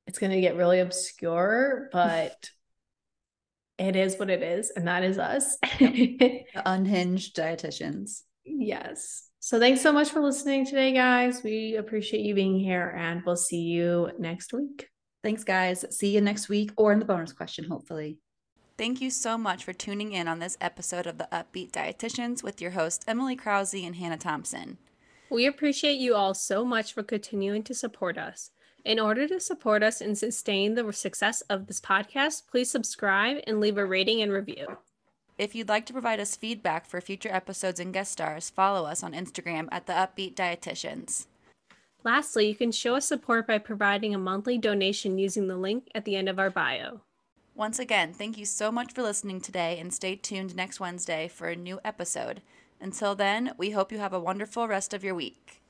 it's 0.08 0.20
going 0.20 0.32
to 0.32 0.42
get 0.42 0.56
really 0.56 0.80
obscure, 0.80 1.90
but 1.92 2.50
it 3.82 3.96
is 3.96 4.18
what 4.18 4.30
it 4.30 4.44
is, 4.44 4.72
and 4.76 4.88
that 4.88 5.04
is 5.04 5.18
us. 5.18 5.58
the 5.80 6.44
unhinged 6.66 7.36
dietitians. 7.36 8.22
Yes. 8.46 9.28
So 9.40 9.60
thanks 9.60 9.82
so 9.82 9.92
much 9.92 10.12
for 10.12 10.22
listening 10.22 10.66
today, 10.66 10.94
guys. 10.94 11.42
We 11.44 11.76
appreciate 11.76 12.22
you 12.22 12.36
being 12.36 12.60
here 12.60 12.96
and 12.96 13.24
we'll 13.26 13.36
see 13.36 13.62
you 13.62 14.12
next 14.20 14.54
week. 14.54 14.88
Thanks, 15.24 15.44
guys. 15.44 15.84
See 15.90 16.14
you 16.14 16.22
next 16.22 16.48
week 16.48 16.72
or 16.78 16.92
in 16.92 17.00
the 17.00 17.06
bonus 17.06 17.34
question, 17.34 17.66
hopefully. 17.66 18.20
Thank 18.78 19.02
you 19.02 19.10
so 19.10 19.38
much 19.38 19.64
for 19.64 19.74
tuning 19.74 20.14
in 20.14 20.28
on 20.28 20.40
this 20.40 20.58
episode 20.62 21.08
of 21.08 21.18
the 21.18 21.34
Up-Beet 21.34 21.72
Dietitians 21.72 22.44
with 22.44 22.62
your 22.62 22.72
hosts, 22.72 23.04
Emily 23.08 23.36
Krause 23.36 23.74
and 23.74 23.96
Hannah 23.96 24.18
Thompson. 24.18 24.78
We 25.30 25.46
appreciate 25.48 26.00
you 26.00 26.14
all 26.16 26.34
so 26.34 26.64
much 26.64 26.94
for 26.94 27.04
continuing 27.04 27.64
to 27.64 27.74
support 27.74 28.18
us. 28.18 28.52
In 28.84 29.00
order 29.00 29.28
to 29.28 29.40
support 29.40 29.84
us 29.84 30.02
and 30.02 30.18
sustain 30.18 30.74
the 30.74 30.92
success 30.92 31.42
of 31.42 31.68
this 31.68 31.80
podcast, 31.80 32.48
please 32.50 32.72
subscribe 32.72 33.38
and 33.46 33.60
leave 33.60 33.78
a 33.78 33.86
rating 33.86 34.22
and 34.22 34.32
review. 34.32 34.78
If 35.38 35.54
you'd 35.54 35.70
like 35.70 35.86
to 35.86 35.94
provide 35.94 36.20
us 36.20 36.36
feedback 36.36 36.88
for 36.88 37.00
future 37.00 37.32
episodes 37.32 37.80
and 37.80 37.94
guest 37.94 38.12
stars, 38.12 38.50
follow 38.50 38.86
us 38.86 39.04
on 39.04 39.14
Instagram 39.14 39.68
at 39.72 39.86
the 39.86 39.94
Up-Beet 39.94 40.36
Dietitians. 40.36 41.28
Lastly, 42.04 42.48
you 42.48 42.56
can 42.56 42.72
show 42.72 42.96
us 42.96 43.06
support 43.06 43.46
by 43.46 43.60
providing 43.60 44.16
a 44.16 44.20
monthly 44.20 44.58
donation 44.58 45.20
using 45.20 45.48
the 45.48 45.58
link 45.58 45.90
at 45.94 46.06
the 46.06 46.16
end 46.16 46.28
of 46.28 46.40
our 46.40 46.50
bio. 46.50 47.02
Once 47.54 47.78
again, 47.78 48.14
thank 48.14 48.36
you 48.36 48.46
so 48.46 48.72
much 48.72 48.94
for 48.94 49.04
listening 49.04 49.40
today 49.40 49.78
and 49.80 49.94
stay 49.94 50.16
tuned 50.16 50.56
next 50.56 50.80
Wednesday 50.80 51.28
for 51.28 51.48
a 51.48 51.56
new 51.56 51.80
episode. 51.86 52.42
Until 52.80 53.14
then, 53.14 53.54
we 53.58 53.72
hope 53.72 53.92
you 53.92 54.00
have 54.00 54.14
a 54.14 54.20
wonderful 54.20 54.68
rest 54.68 54.92
of 54.92 55.04
your 55.04 55.14
week. 55.14 55.61